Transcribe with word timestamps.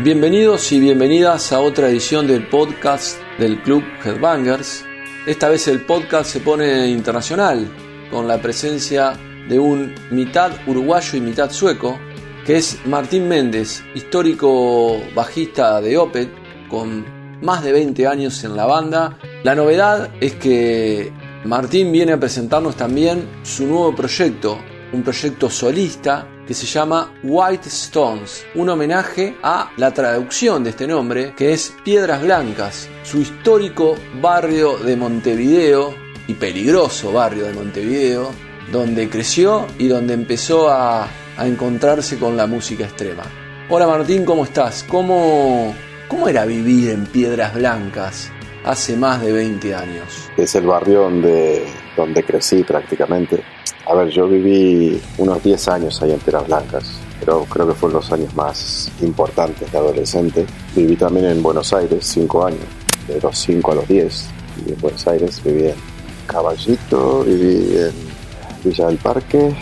Bienvenidos 0.00 0.72
y 0.72 0.78
bienvenidas 0.78 1.54
a 1.54 1.60
otra 1.60 1.88
edición 1.88 2.26
del 2.26 2.46
podcast 2.48 3.18
del 3.38 3.62
Club 3.62 3.82
Headbangers. 4.04 4.84
Esta 5.26 5.48
vez 5.48 5.68
el 5.68 5.86
podcast 5.86 6.30
se 6.30 6.40
pone 6.40 6.88
internacional 6.88 7.66
con 8.10 8.28
la 8.28 8.36
presencia 8.42 9.14
de 9.48 9.58
un 9.58 9.94
mitad 10.10 10.52
uruguayo 10.66 11.16
y 11.16 11.22
mitad 11.22 11.50
sueco, 11.50 11.98
que 12.44 12.56
es 12.56 12.78
Martín 12.84 13.26
Méndez, 13.26 13.82
histórico 13.94 14.98
bajista 15.14 15.80
de 15.80 15.96
Opet, 15.96 16.28
con 16.68 17.40
más 17.40 17.64
de 17.64 17.72
20 17.72 18.06
años 18.06 18.44
en 18.44 18.54
la 18.54 18.66
banda. 18.66 19.16
La 19.44 19.54
novedad 19.54 20.10
es 20.20 20.34
que 20.34 21.10
Martín 21.46 21.90
viene 21.90 22.12
a 22.12 22.20
presentarnos 22.20 22.76
también 22.76 23.26
su 23.44 23.66
nuevo 23.66 23.94
proyecto, 23.94 24.58
un 24.96 25.02
proyecto 25.02 25.50
solista 25.50 26.26
que 26.46 26.54
se 26.54 26.64
llama 26.64 27.12
White 27.22 27.68
Stones, 27.68 28.46
un 28.54 28.70
homenaje 28.70 29.36
a 29.42 29.70
la 29.76 29.92
traducción 29.92 30.64
de 30.64 30.70
este 30.70 30.86
nombre, 30.86 31.34
que 31.36 31.52
es 31.52 31.74
Piedras 31.84 32.22
Blancas, 32.22 32.88
su 33.02 33.20
histórico 33.20 33.94
barrio 34.22 34.78
de 34.78 34.96
Montevideo 34.96 35.94
y 36.26 36.32
peligroso 36.34 37.12
barrio 37.12 37.44
de 37.44 37.52
Montevideo, 37.52 38.30
donde 38.72 39.10
creció 39.10 39.66
y 39.78 39.86
donde 39.88 40.14
empezó 40.14 40.70
a, 40.70 41.06
a 41.36 41.46
encontrarse 41.46 42.18
con 42.18 42.34
la 42.34 42.46
música 42.46 42.84
extrema. 42.84 43.24
Hola 43.68 43.86
Martín, 43.86 44.24
¿cómo 44.24 44.44
estás? 44.44 44.82
¿Cómo, 44.88 45.74
¿Cómo 46.08 46.26
era 46.26 46.46
vivir 46.46 46.90
en 46.90 47.04
Piedras 47.04 47.52
Blancas 47.54 48.30
hace 48.64 48.96
más 48.96 49.20
de 49.20 49.32
20 49.32 49.74
años? 49.74 50.30
Es 50.38 50.54
el 50.54 50.66
barrio 50.66 51.02
donde, 51.02 51.66
donde 51.96 52.22
crecí 52.22 52.62
prácticamente. 52.62 53.42
A 53.86 53.94
ver, 53.94 54.08
yo 54.08 54.28
viví 54.28 55.00
unos 55.18 55.42
10 55.42 55.68
años 55.68 56.02
ahí 56.02 56.12
en 56.12 56.18
Piedras 56.18 56.46
Blancas, 56.46 56.84
pero 57.20 57.44
creo 57.44 57.68
que 57.68 57.74
fueron 57.74 58.00
los 58.00 58.12
años 58.12 58.34
más 58.34 58.90
importantes 59.00 59.70
de 59.70 59.78
adolescente. 59.78 60.46
Viví 60.74 60.96
también 60.96 61.26
en 61.26 61.42
Buenos 61.42 61.72
Aires 61.72 62.04
5 62.06 62.46
años, 62.46 62.60
de 63.06 63.20
los 63.20 63.38
5 63.38 63.72
a 63.72 63.74
los 63.76 63.88
10. 63.88 64.28
Viví 64.56 64.72
en 64.72 64.80
Buenos 64.80 65.06
Aires, 65.06 65.42
viví 65.44 65.66
en 65.68 65.74
Caballito, 66.26 67.22
viví 67.24 67.76
en 67.78 67.92
Villa 68.64 68.86
del 68.88 68.98
Parque 68.98 69.54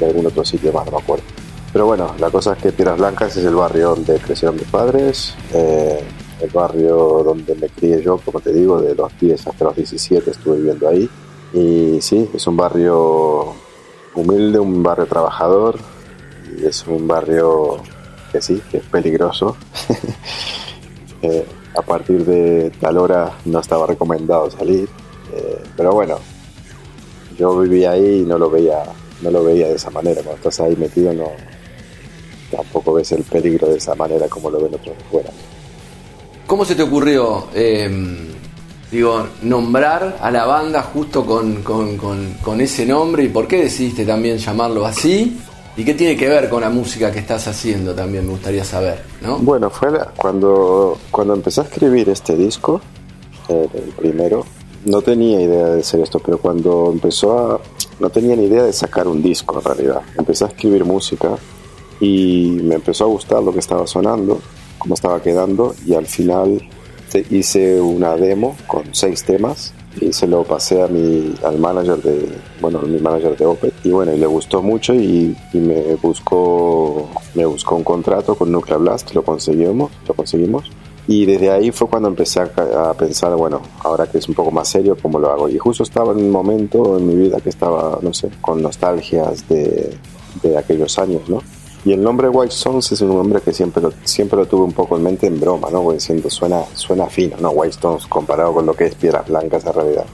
y 0.00 0.04
algún 0.04 0.26
otro 0.26 0.44
sitio 0.44 0.72
más, 0.72 0.84
no 0.86 0.92
me 0.92 0.98
acuerdo. 0.98 1.24
Pero 1.72 1.86
bueno, 1.86 2.14
la 2.18 2.30
cosa 2.30 2.52
es 2.52 2.58
que 2.62 2.72
Piedras 2.72 2.98
Blancas 2.98 3.36
es 3.36 3.44
el 3.44 3.54
barrio 3.54 3.90
donde 3.90 4.18
crecieron 4.18 4.56
mis 4.56 4.66
padres, 4.66 5.34
eh, 5.52 6.00
el 6.40 6.50
barrio 6.50 7.22
donde 7.24 7.54
me 7.56 7.68
crié 7.68 8.02
yo, 8.02 8.18
como 8.18 8.40
te 8.40 8.52
digo, 8.52 8.80
de 8.80 8.94
los 8.94 9.10
10 9.18 9.46
hasta 9.46 9.64
los 9.64 9.76
17 9.76 10.30
estuve 10.30 10.58
viviendo 10.58 10.88
ahí. 10.88 11.08
Y 11.54 12.00
sí, 12.00 12.28
es 12.34 12.46
un 12.48 12.56
barrio 12.56 13.54
humilde, 14.14 14.58
un 14.58 14.82
barrio 14.82 15.06
trabajador, 15.06 15.78
y 16.58 16.66
es 16.66 16.84
un 16.88 17.06
barrio 17.06 17.76
que 18.32 18.42
sí, 18.42 18.60
que 18.70 18.78
es 18.78 18.84
peligroso. 18.84 19.56
eh, 21.22 21.46
a 21.76 21.82
partir 21.82 22.24
de 22.24 22.70
tal 22.80 22.98
hora 22.98 23.30
no 23.44 23.60
estaba 23.60 23.86
recomendado 23.86 24.50
salir, 24.50 24.88
eh, 25.32 25.62
pero 25.76 25.92
bueno, 25.92 26.18
yo 27.38 27.56
vivía 27.60 27.92
ahí 27.92 28.22
y 28.22 28.24
no 28.24 28.36
lo 28.36 28.50
veía, 28.50 28.82
no 29.22 29.30
lo 29.30 29.44
veía 29.44 29.68
de 29.68 29.76
esa 29.76 29.90
manera. 29.90 30.22
Cuando 30.22 30.36
estás 30.36 30.58
ahí 30.60 30.74
metido 30.74 31.14
no 31.14 31.30
tampoco 32.50 32.94
ves 32.94 33.12
el 33.12 33.22
peligro 33.22 33.68
de 33.68 33.78
esa 33.78 33.94
manera 33.94 34.28
como 34.28 34.50
lo 34.50 34.60
ven 34.60 34.74
otros 34.74 34.96
de 34.96 35.04
fuera. 35.04 35.30
¿Cómo 36.46 36.64
se 36.64 36.74
te 36.74 36.82
ocurrió, 36.82 37.48
eh, 37.54 37.88
digo, 38.94 39.26
nombrar 39.42 40.18
a 40.20 40.30
la 40.30 40.46
banda 40.46 40.82
justo 40.82 41.26
con, 41.26 41.62
con, 41.62 41.98
con, 41.98 42.60
ese 42.60 42.86
nombre 42.86 43.24
y 43.24 43.28
por 43.28 43.48
qué 43.48 43.64
decidiste 43.64 44.06
también 44.06 44.38
llamarlo 44.38 44.86
así? 44.86 45.36
¿Y 45.76 45.84
qué 45.84 45.94
tiene 45.94 46.16
que 46.16 46.28
ver 46.28 46.48
con 46.48 46.60
la 46.60 46.70
música 46.70 47.10
que 47.10 47.18
estás 47.18 47.48
haciendo 47.48 47.92
también? 47.92 48.24
Me 48.24 48.30
gustaría 48.30 48.64
saber, 48.64 49.02
¿no? 49.20 49.38
Bueno, 49.38 49.68
fue 49.68 49.88
cuando, 50.16 50.96
cuando 51.10 51.34
empecé 51.34 51.62
a 51.62 51.64
escribir 51.64 52.08
este 52.08 52.36
disco, 52.36 52.80
eh, 53.48 53.68
el 53.74 53.92
primero, 53.96 54.44
no 54.84 55.02
tenía 55.02 55.40
idea 55.40 55.66
de 55.66 55.80
hacer 55.80 56.00
esto, 56.00 56.20
pero 56.20 56.38
cuando 56.38 56.90
empezó 56.92 57.36
a... 57.36 57.60
No 57.98 58.10
tenía 58.10 58.36
ni 58.36 58.44
idea 58.44 58.62
de 58.62 58.72
sacar 58.72 59.08
un 59.08 59.22
disco 59.22 59.58
en 59.58 59.64
realidad. 59.64 60.02
Empecé 60.16 60.44
a 60.44 60.48
escribir 60.48 60.84
música 60.84 61.30
y 61.98 62.60
me 62.62 62.76
empezó 62.76 63.04
a 63.04 63.08
gustar 63.08 63.42
lo 63.42 63.52
que 63.52 63.60
estaba 63.60 63.86
sonando, 63.86 64.40
cómo 64.78 64.94
estaba 64.94 65.20
quedando 65.20 65.74
y 65.84 65.94
al 65.94 66.06
final 66.06 66.60
hice 67.30 67.80
una 67.80 68.16
demo 68.16 68.56
con 68.66 68.94
seis 68.94 69.24
temas 69.24 69.72
y 70.00 70.12
se 70.12 70.26
lo 70.26 70.42
pasé 70.44 70.82
a 70.82 70.88
mi, 70.88 71.34
al 71.44 71.58
manager 71.58 72.02
de, 72.02 72.28
bueno, 72.60 72.80
mi 72.82 72.98
manager 72.98 73.36
de 73.36 73.46
Opet 73.46 73.74
y 73.84 73.90
bueno, 73.90 74.12
y 74.12 74.18
le 74.18 74.26
gustó 74.26 74.62
mucho 74.62 74.94
y, 74.94 75.36
y, 75.52 75.58
me 75.58 75.94
buscó, 75.96 77.08
me 77.34 77.46
buscó 77.46 77.76
un 77.76 77.84
contrato 77.84 78.34
con 78.34 78.50
Nuclear 78.50 78.80
Blast, 78.80 79.14
lo 79.14 79.22
conseguimos, 79.22 79.92
lo 80.08 80.14
conseguimos 80.14 80.70
y 81.06 81.26
desde 81.26 81.50
ahí 81.50 81.70
fue 81.70 81.86
cuando 81.86 82.08
empecé 82.08 82.40
a, 82.40 82.90
a, 82.90 82.94
pensar, 82.94 83.34
bueno, 83.36 83.60
ahora 83.80 84.06
que 84.06 84.18
es 84.18 84.28
un 84.28 84.34
poco 84.34 84.50
más 84.50 84.68
serio, 84.68 84.96
¿cómo 85.00 85.18
lo 85.18 85.30
hago? 85.30 85.48
Y 85.48 85.58
justo 85.58 85.82
estaba 85.82 86.12
en 86.12 86.18
un 86.18 86.30
momento 86.30 86.96
en 86.98 87.06
mi 87.06 87.14
vida 87.14 87.40
que 87.40 87.50
estaba, 87.50 87.98
no 88.00 88.14
sé, 88.14 88.30
con 88.40 88.62
nostalgias 88.62 89.46
de, 89.48 89.94
de 90.42 90.56
aquellos 90.56 90.98
años, 90.98 91.28
¿no? 91.28 91.42
Y 91.84 91.92
el 91.92 92.02
nombre 92.02 92.28
White 92.28 92.54
Stones 92.54 92.92
es 92.92 93.00
un 93.02 93.08
nombre 93.08 93.40
que 93.42 93.52
siempre 93.52 93.82
lo, 93.82 93.92
siempre 94.04 94.38
lo 94.38 94.46
tuve 94.46 94.64
un 94.64 94.72
poco 94.72 94.96
en 94.96 95.02
mente 95.02 95.26
en 95.26 95.38
broma, 95.38 95.68
¿no? 95.70 95.82
Porque 95.82 96.00
siento, 96.00 96.30
suena, 96.30 96.62
suena 96.74 97.06
fino, 97.06 97.36
¿no? 97.38 97.50
White 97.50 97.74
Stones 97.74 98.06
comparado 98.06 98.54
con 98.54 98.64
lo 98.64 98.74
que 98.74 98.86
es 98.86 98.94
Piedras 98.94 99.28
Blancas 99.28 99.66
en 99.66 99.72
realidad. 99.72 100.06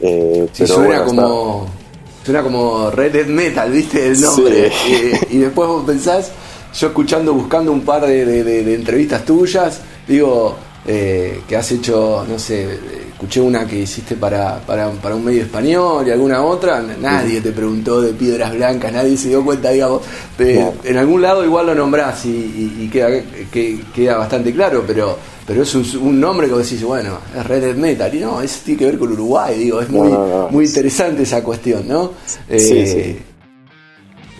Eh, 0.00 0.48
sí, 0.52 0.64
pero 0.64 0.74
suena 0.74 0.88
bueno, 0.88 1.04
como... 1.04 1.64
Está... 1.64 1.86
Suena 2.24 2.42
como 2.42 2.90
Red 2.90 3.12
Dead 3.12 3.26
Metal, 3.26 3.70
¿viste? 3.70 4.08
El 4.08 4.20
nombre. 4.20 4.72
Sí. 4.72 5.12
Y, 5.30 5.36
y, 5.36 5.38
después 5.38 5.68
vos 5.68 5.84
pensás, 5.84 6.32
yo 6.74 6.88
escuchando, 6.88 7.32
buscando 7.32 7.70
un 7.70 7.82
par 7.82 8.04
de, 8.04 8.24
de, 8.24 8.42
de, 8.42 8.64
de 8.64 8.74
entrevistas 8.74 9.24
tuyas, 9.24 9.80
digo, 10.08 10.56
eh, 10.86 11.42
que 11.48 11.56
has 11.56 11.72
hecho, 11.72 12.24
no 12.28 12.38
sé, 12.38 12.78
escuché 13.10 13.40
una 13.40 13.66
que 13.66 13.80
hiciste 13.80 14.14
para, 14.14 14.58
para, 14.60 14.90
para, 14.90 15.14
un 15.14 15.24
medio 15.24 15.42
español 15.42 16.06
y 16.06 16.10
alguna 16.10 16.42
otra, 16.42 16.82
nadie 16.82 17.40
te 17.40 17.52
preguntó 17.52 18.00
de 18.00 18.12
piedras 18.12 18.54
blancas, 18.54 18.92
nadie 18.92 19.16
se 19.16 19.28
dio 19.28 19.44
cuenta, 19.44 19.70
digamos, 19.70 20.02
en 20.38 20.96
algún 20.96 21.22
lado 21.22 21.44
igual 21.44 21.66
lo 21.66 21.74
nombrás 21.74 22.24
y, 22.26 22.30
y, 22.30 22.84
y 22.84 22.88
queda, 22.88 23.08
que, 23.50 23.80
queda 23.94 24.18
bastante 24.18 24.52
claro, 24.52 24.84
pero 24.86 25.16
pero 25.46 25.62
es 25.62 25.74
un, 25.76 25.86
un, 26.02 26.20
nombre 26.20 26.48
que 26.48 26.54
vos 26.54 26.68
decís, 26.68 26.82
bueno, 26.82 27.18
es 27.34 27.46
Red 27.46 27.76
Metal, 27.76 28.12
y 28.12 28.18
no, 28.18 28.40
eso 28.40 28.60
tiene 28.64 28.78
que 28.80 28.86
ver 28.86 28.98
con 28.98 29.12
Uruguay, 29.12 29.56
digo, 29.56 29.80
es 29.80 29.88
muy, 29.88 30.10
no, 30.10 30.26
no, 30.26 30.48
muy 30.48 30.66
interesante 30.66 31.22
esa 31.22 31.42
cuestión, 31.44 31.86
¿no? 31.86 32.10
Sí, 32.26 32.36
eh, 32.48 32.86
sí. 32.86 33.22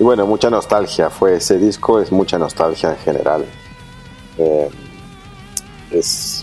Y 0.00 0.02
bueno, 0.02 0.26
mucha 0.26 0.50
nostalgia, 0.50 1.08
fue 1.08 1.36
ese 1.36 1.58
disco, 1.58 2.00
es 2.00 2.10
mucha 2.10 2.38
nostalgia 2.38 2.90
en 2.90 2.98
general. 2.98 3.44
Eh, 4.36 4.68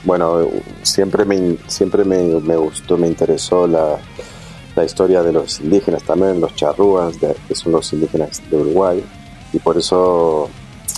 bueno 0.04 0.48
siempre 0.84 1.26
me 1.26 1.58
siempre 1.68 2.04
me, 2.04 2.24
me, 2.42 2.56
gustó 2.56 2.98
me 2.98 3.08
interesó 3.08 3.68
la, 3.68 3.98
la, 4.76 4.84
historia 4.84 5.24
de 5.24 5.34
los 5.34 5.60
indígenas 5.60 6.04
también 6.04 6.40
los 6.40 6.56
charrúas 6.56 7.20
de, 7.20 7.36
que 7.48 7.56
son 7.56 7.72
los 7.72 7.92
indígenas 7.94 8.42
de 8.50 8.58
Uruguay. 8.58 9.04
Y 9.52 9.60
por 9.60 9.78
eso 9.78 10.50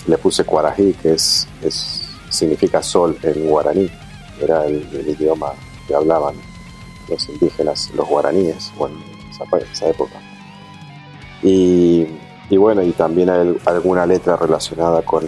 le 0.06 0.18
puse 0.18 0.44
cuarají 0.44 0.94
que 0.94 1.12
es, 1.12 1.46
significa 2.30 2.82
sol 2.82 3.16
en 3.22 3.48
guaraní. 3.48 3.90
Era 4.40 4.66
el, 4.66 4.86
idioma 5.08 5.52
que 5.86 5.94
hablaban 5.94 6.34
los 7.08 7.28
indígenas 7.28 7.90
los 7.94 8.08
guaraníes 8.08 8.72
bueno, 8.76 8.96
en 8.96 9.72
esa, 9.72 9.88
época. 9.88 10.20
Y, 11.42 12.06
y, 12.50 12.56
bueno 12.56 12.82
y 12.82 12.92
también 12.92 13.30
alguna 13.64 14.06
letra 14.06 14.36
relacionada 14.36 15.02
con 15.02 15.24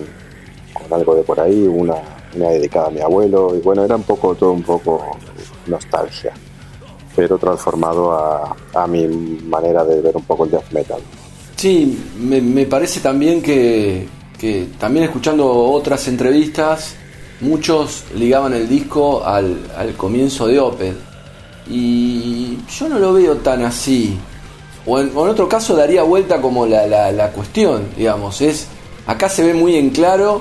algo 0.90 1.14
de 1.14 1.22
por 1.22 1.40
ahí 1.40 1.66
una 1.66 2.17
una 2.34 2.48
dedicada 2.50 2.88
a 2.88 2.90
mi 2.90 3.00
abuelo 3.00 3.54
y 3.56 3.60
bueno, 3.60 3.84
era 3.84 3.96
un 3.96 4.02
poco 4.02 4.34
todo 4.34 4.52
un 4.52 4.62
poco 4.62 5.16
nostalgia, 5.66 6.32
pero 7.14 7.38
transformado 7.38 8.12
a, 8.12 8.56
a 8.74 8.86
mi 8.86 9.06
manera 9.06 9.84
de 9.84 10.00
ver 10.00 10.16
un 10.16 10.24
poco 10.24 10.44
el 10.44 10.50
death 10.50 10.70
metal. 10.72 11.00
Sí, 11.56 11.98
me, 12.18 12.40
me 12.40 12.66
parece 12.66 13.00
también 13.00 13.42
que, 13.42 14.06
que, 14.38 14.68
también 14.78 15.04
escuchando 15.06 15.50
otras 15.50 16.06
entrevistas, 16.08 16.94
muchos 17.40 18.04
ligaban 18.14 18.54
el 18.54 18.68
disco 18.68 19.24
al, 19.24 19.58
al 19.76 19.94
comienzo 19.94 20.46
de 20.46 20.60
Opeth 20.60 20.96
y 21.68 22.58
yo 22.70 22.88
no 22.88 22.98
lo 22.98 23.12
veo 23.12 23.36
tan 23.38 23.64
así. 23.64 24.18
O 24.86 24.98
en, 25.00 25.10
o 25.14 25.24
en 25.24 25.30
otro 25.30 25.48
caso 25.48 25.76
daría 25.76 26.02
vuelta 26.02 26.40
como 26.40 26.64
la, 26.64 26.86
la, 26.86 27.12
la 27.12 27.30
cuestión, 27.32 27.88
digamos, 27.96 28.40
es 28.40 28.68
acá 29.06 29.28
se 29.28 29.42
ve 29.42 29.52
muy 29.52 29.76
en 29.76 29.90
claro 29.90 30.40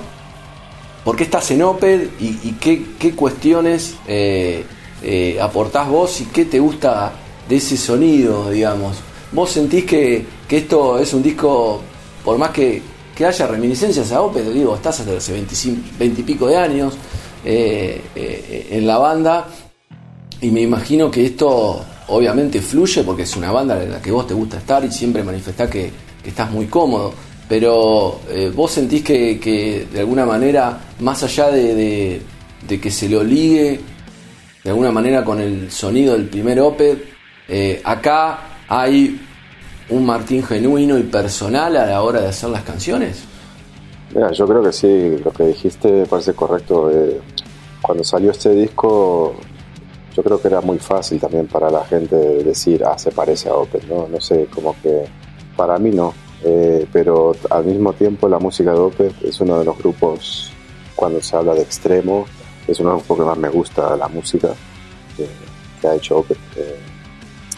por 1.08 1.16
qué 1.16 1.24
estás 1.24 1.50
en 1.52 1.62
Oped 1.62 2.10
y, 2.20 2.52
qué, 2.60 3.16
cuestiones 3.16 3.96
eh, 4.10 4.66
eh, 5.02 5.40
aportás 5.42 5.88
vos 5.88 6.20
y 6.20 6.26
qué 6.26 6.44
te 6.44 6.60
gusta 6.60 7.14
de 7.48 7.56
ese 7.56 7.78
sonido, 7.78 8.50
digamos. 8.50 8.98
¿Vos 9.32 9.52
sentís 9.52 9.86
que, 9.86 10.26
que 10.46 10.58
esto 10.58 11.00
es 11.00 11.14
un 11.14 11.24
disco, 11.24 11.82
por 12.26 12.38
más 12.38 12.50
que, 12.50 12.82
que 13.16 13.26
haya 13.26 13.48
reminiscencias 13.48 14.12
a 14.12 14.22
Oped, 14.22 14.52
digo, 14.52 14.76
estás 14.76 15.00
hasta 15.00 15.16
hace 15.16 15.32
25, 15.32 15.82
20 15.98 16.20
y 16.20 16.24
pico 16.26 16.48
de 16.48 16.58
años 16.58 16.98
eh, 17.46 18.68
en 18.70 18.86
la 18.86 18.98
banda 18.98 19.48
y 20.42 20.52
me 20.52 20.60
imagino 20.60 21.10
que 21.10 21.26
esto 21.26 21.86
obviamente 22.10 22.62
fluye 22.62 23.06
porque 23.06 23.22
es 23.22 23.34
una 23.38 23.54
banda 23.54 23.82
en 23.82 23.94
la 23.94 24.02
que 24.02 24.12
vos 24.12 24.28
te 24.28 24.34
gusta 24.34 24.58
estar 24.58 24.84
y 24.84 24.92
siempre 24.92 25.24
manifestás 25.24 25.70
que, 25.70 25.90
que 26.22 26.30
estás 26.32 26.52
muy 26.52 26.66
cómodo. 26.66 27.14
Pero 27.48 28.20
eh, 28.30 28.52
vos 28.54 28.72
sentís 28.72 29.04
que, 29.04 29.88
de 29.92 30.00
alguna 30.00 30.26
manera, 30.26 30.80
más 31.00 31.24
allá 31.24 31.50
de, 31.50 32.22
que 32.68 32.92
se 32.92 33.08
lo 33.08 33.24
ligue 33.24 33.80
de 34.64 34.70
alguna 34.70 34.92
manera 34.92 35.24
con 35.24 35.40
el 35.40 35.72
sonido 35.72 36.14
del 36.14 36.26
primer 36.26 36.60
Opet, 36.60 37.06
eh, 37.48 37.82
acá 37.86 38.40
hay 38.68 39.22
un 39.90 40.06
Martín 40.06 40.44
genuino 40.44 40.98
y 40.98 41.04
personal 41.04 41.78
a 41.78 41.86
la 41.86 42.02
hora 42.02 42.20
de 42.20 42.28
hacer 42.28 42.50
las 42.50 42.64
canciones. 42.64 43.24
Mira, 44.14 44.32
yo 44.32 44.46
creo 44.46 44.62
que 44.62 44.74
sí, 44.74 45.18
lo 45.24 45.32
que 45.32 45.46
dijiste 45.46 45.90
me 45.90 46.06
parece 46.06 46.34
correcto. 46.34 46.92
Eh, 46.92 47.22
cuando 47.82 48.04
salió 48.04 48.32
este 48.32 48.50
disco, 48.50 49.36
yo 50.14 50.24
creo 50.24 50.42
que 50.42 50.48
era 50.50 50.60
muy 50.60 50.80
fácil 50.80 51.20
también 51.20 51.48
para 51.48 51.70
la 51.70 51.86
gente 51.86 52.16
decir, 52.16 52.84
ah, 52.84 52.98
se 52.98 53.12
parece 53.12 53.48
a 53.48 53.54
Opet, 53.54 53.84
¿no? 53.88 54.08
No 54.08 54.20
sé, 54.20 54.48
como 54.54 54.76
que 54.82 55.06
para 55.56 55.78
mí 55.78 55.92
no. 55.92 56.14
Eh, 56.44 56.86
pero 56.92 57.36
al 57.50 57.66
mismo 57.66 57.94
tiempo 57.94 58.30
la 58.30 58.40
música 58.40 58.72
de 58.72 58.80
Opet 58.80 59.14
es 59.24 59.40
uno 59.42 59.60
de 59.60 59.66
los 59.66 59.78
grupos, 59.78 60.52
cuando 60.96 61.22
se 61.22 61.36
habla 61.36 61.54
de 61.54 61.62
extremo, 61.62 62.26
es 62.68 62.80
uno 62.80 62.90
de 62.90 62.96
los 62.96 63.08
grupos 63.08 63.18
que 63.18 63.30
más 63.30 63.38
me 63.38 63.50
gusta 63.50 63.96
la 63.96 64.08
música 64.08 64.50
que, 65.16 65.88
ha 65.88 65.96
hecho 65.96 66.18
Opet 66.18 66.38
eh, 66.58 66.80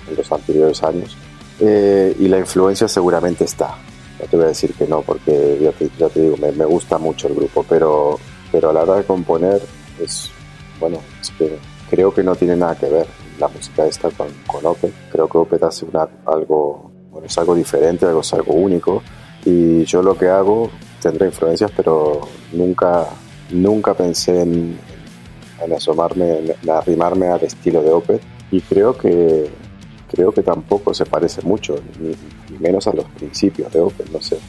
en 0.10 0.16
los 0.16 0.32
anteriores 0.32 0.82
años. 0.84 1.18
y 1.60 2.28
la 2.28 2.40
influencia 2.40 2.88
seguramente 2.88 3.44
está 3.44 3.76
no 4.20 4.26
te 4.26 4.36
voy 4.36 4.46
a 4.46 4.50
decir 4.50 4.74
que 4.74 4.86
no, 4.86 5.02
porque 5.02 5.58
ya 5.98 6.10
te, 6.10 6.22
digo, 6.22 6.36
me, 6.38 6.66
gusta 6.66 6.98
mucho 6.98 7.28
el 7.28 7.36
grupo, 7.36 7.66
pero, 7.68 8.20
pero 8.52 8.70
a 8.70 8.74
la 8.74 8.82
hora 8.82 8.96
de 8.98 9.04
componer, 9.06 9.62
es, 10.00 10.30
bueno, 10.80 11.00
es 11.22 11.32
que 11.32 11.58
creo 11.90 12.14
que 12.14 12.24
no 12.24 12.36
tiene 12.36 12.56
nada 12.56 12.76
que 12.76 12.90
ver 12.90 13.08
la 13.40 13.48
música 13.48 13.86
esta 13.86 14.10
con, 14.12 14.28
con 14.46 14.66
Opet. 14.66 14.94
Creo 15.10 15.30
que 15.30 15.38
Opet 15.38 15.64
hace 15.64 15.86
una, 15.86 16.08
algo, 16.26 16.89
es 17.24 17.38
algo 17.38 17.56
diferente, 17.56 18.06
algo, 18.06 18.22
algo 18.32 18.54
único, 18.54 19.04
y 19.46 19.84
yo 19.86 20.02
lo 20.02 20.18
que 20.18 20.28
hago 20.28 20.70
tendrá 21.02 21.26
influencias, 21.26 21.72
pero 21.76 22.22
nunca, 22.54 23.08
nunca 23.52 23.94
pensé 23.94 24.42
en, 24.42 24.78
en 25.64 25.74
asomarme, 25.74 26.40
en 26.40 26.70
arrimarme 26.70 27.28
al 27.28 27.44
estilo 27.44 27.82
de 27.82 27.92
Opet, 27.92 28.22
y 28.52 28.62
creo 28.62 28.98
que 28.98 29.50
creo 30.10 30.32
que 30.32 30.42
tampoco 30.42 30.94
se 30.94 31.06
parece 31.06 31.42
mucho, 31.44 31.76
ni, 32.00 32.16
menos 32.60 32.88
a 32.88 32.94
los 32.94 33.06
principios 33.06 33.72
de 33.72 33.80
Open, 33.80 34.08
no 34.12 34.22
sé. 34.22 34.40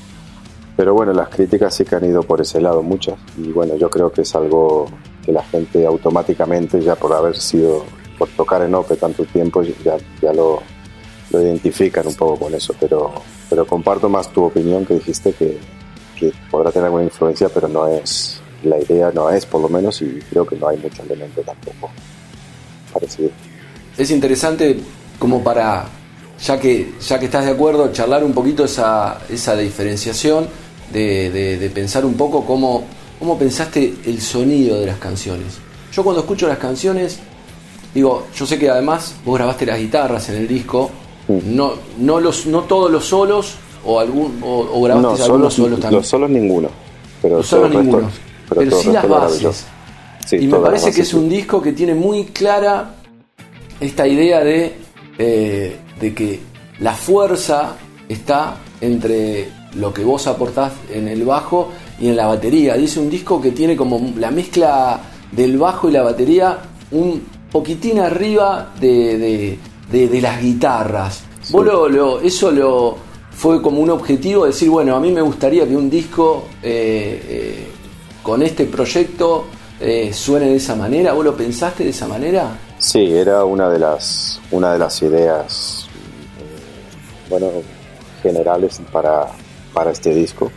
Pero 0.77 0.95
bueno, 0.95 1.13
las 1.13 1.29
críticas 1.29 1.75
sí 1.75 1.85
que 1.85 1.97
han 1.97 2.05
ido 2.05 2.23
por 2.23 2.41
ese 2.41 2.61
lado, 2.61 2.83
muchas. 2.83 3.19
Y 3.37 3.53
bueno, 3.53 3.77
yo 3.77 3.91
creo 3.91 4.11
que 4.11 4.23
es 4.23 4.35
algo 4.35 4.87
que 5.25 5.33
la 5.33 5.43
gente 5.43 5.85
automáticamente, 5.85 6.81
ya 6.81 6.97
por 6.97 7.13
haber 7.13 7.37
sido, 7.37 7.85
por 8.19 8.29
tocar 8.31 8.63
en 8.63 8.75
Open 8.75 8.97
tanto 8.97 9.25
tiempo, 9.27 9.63
ya, 9.63 9.99
ya 10.23 10.33
lo, 10.33 10.61
lo 11.31 11.43
identifican 11.43 12.07
un 12.07 12.15
poco 12.15 12.39
con 12.39 12.55
eso. 12.55 12.75
Pero, 12.79 13.13
pero 13.49 13.67
comparto 13.67 14.09
más 14.09 14.33
tu 14.33 14.45
opinión 14.45 14.85
que 14.85 14.95
dijiste 14.95 15.33
que, 15.33 15.59
que 16.19 16.33
podrá 16.51 16.71
tener 16.71 16.87
alguna 16.87 17.05
influencia, 17.05 17.49
pero 17.49 17.69
no 17.69 17.87
es, 17.87 18.41
la 18.65 18.79
idea 18.79 19.11
no 19.13 19.31
es 19.31 19.47
por 19.47 19.61
lo 19.61 19.69
menos, 19.69 20.01
y 20.03 20.19
creo 20.31 20.47
que 20.47 20.57
no 20.57 20.69
hay 20.69 20.79
mucho 20.79 21.03
elemento 21.03 21.41
tampoco 21.43 21.91
parecido. 22.93 23.31
Es 23.97 24.11
interesante 24.11 24.79
como 25.19 25.43
para, 25.43 25.87
ya 26.43 26.59
que, 26.59 26.95
ya 27.01 27.19
que 27.19 27.27
estás 27.27 27.45
de 27.45 27.53
acuerdo, 27.53 27.93
charlar 27.93 28.25
un 28.25 28.33
poquito 28.33 28.65
esa, 28.65 29.21
esa 29.29 29.57
diferenciación, 29.57 30.49
de, 30.93 31.71
pensar 31.75 32.05
un 32.05 32.15
poco 32.15 32.45
cómo, 32.45 32.85
cómo 33.19 33.39
pensaste 33.39 33.95
el 34.07 34.21
sonido 34.21 34.81
de 34.81 34.87
las 34.87 34.99
canciones. 34.99 35.59
Yo 35.93 36.03
cuando 36.03 36.21
escucho 36.21 36.49
las 36.49 36.59
canciones, 36.59 37.19
digo, 37.95 38.27
yo 38.35 38.47
sé 38.47 38.59
que 38.59 38.71
además 38.71 39.15
vos 39.25 39.37
grabaste 39.37 39.67
las 39.67 39.79
guitarras 39.79 40.29
en 40.31 40.37
el 40.37 40.49
disco, 40.49 40.91
no, 41.45 41.73
no, 41.99 42.21
los, 42.21 42.47
no 42.47 42.63
todos 42.63 42.91
los 42.91 43.05
solos, 43.05 43.55
o, 43.85 44.01
algún, 44.01 44.41
o, 44.43 44.83
grabaste 44.83 45.25
algunos 45.25 45.55
solos 45.55 45.81
también. 45.81 46.01
Los 46.01 46.09
solos 46.09 46.31
ninguno. 46.31 46.69
Pero 47.23 47.37
los 47.39 47.47
solos 47.47 47.71
ninguno. 47.71 48.11
pero, 48.49 48.71
sí 48.79 48.91
las 48.91 49.09
bases. 49.09 49.67
y 50.33 50.47
me 50.47 50.59
parece 50.59 50.93
que 50.93 51.03
es 51.03 51.15
un 51.15 51.29
disco 51.29 51.61
que 51.61 51.73
tiene 51.73 51.95
muy 51.95 52.27
clara 52.27 52.95
esta 53.81 54.07
idea 54.07 54.45
de 54.45 54.75
eh, 55.23 55.77
de 56.01 56.15
que 56.15 56.41
la 56.79 56.95
fuerza 56.95 57.77
está 58.09 58.57
entre 58.81 59.49
lo 59.75 59.93
que 59.93 60.03
vos 60.03 60.27
aportás 60.27 60.73
en 60.91 61.09
el 61.09 61.25
bajo 61.25 61.69
y 62.01 62.09
en 62.09 62.17
la 62.17 62.27
batería. 62.27 62.75
Dice 62.75 63.01
un 63.01 63.11
disco 63.11 63.39
que 63.39 63.53
tiene 63.53 63.77
como 63.77 64.15
la 64.17 64.31
mezcla 64.31 64.99
del 65.31 65.59
bajo 65.59 65.91
y 65.91 65.93
la 65.93 66.03
batería 66.03 66.59
un 66.91 67.23
poquitín 67.53 67.99
arriba 67.99 68.73
de, 68.81 69.59
las 69.93 70.41
guitarras. 70.41 71.25
Vos 71.51 71.65
lo, 71.65 72.21
eso 72.21 72.51
lo 72.51 72.97
fue 73.31 73.63
como 73.63 73.81
un 73.81 73.91
objetivo, 73.91 74.47
decir, 74.47 74.69
bueno, 74.69 74.95
a 74.95 75.01
mí 75.01 75.11
me 75.11 75.23
gustaría 75.23 75.67
que 75.67 75.77
un 75.77 75.89
disco 75.89 76.45
eh, 76.63 77.23
eh, 77.29 77.69
con 78.23 78.43
este 78.43 78.67
proyecto 78.67 79.47
suene 80.13 80.47
de 80.51 80.57
esa 80.57 80.77
manera. 80.77 81.15
¿Vos 81.15 81.25
lo 81.25 81.35
pensaste 81.35 81.85
de 81.85 81.91
esa 81.91 82.07
manera? 82.07 82.59
Sí, 82.81 83.13
era 83.13 83.45
una 83.45 83.69
de 83.69 83.79
las, 83.79 84.41
una 84.51 84.73
de 84.73 84.79
las 84.79 85.03
ideas 85.03 85.87
eh, 86.39 87.29
bueno, 87.29 87.49
generales 88.23 88.81
para, 88.91 89.27
para 89.75 89.91
este 89.91 90.15
disco. 90.15 90.51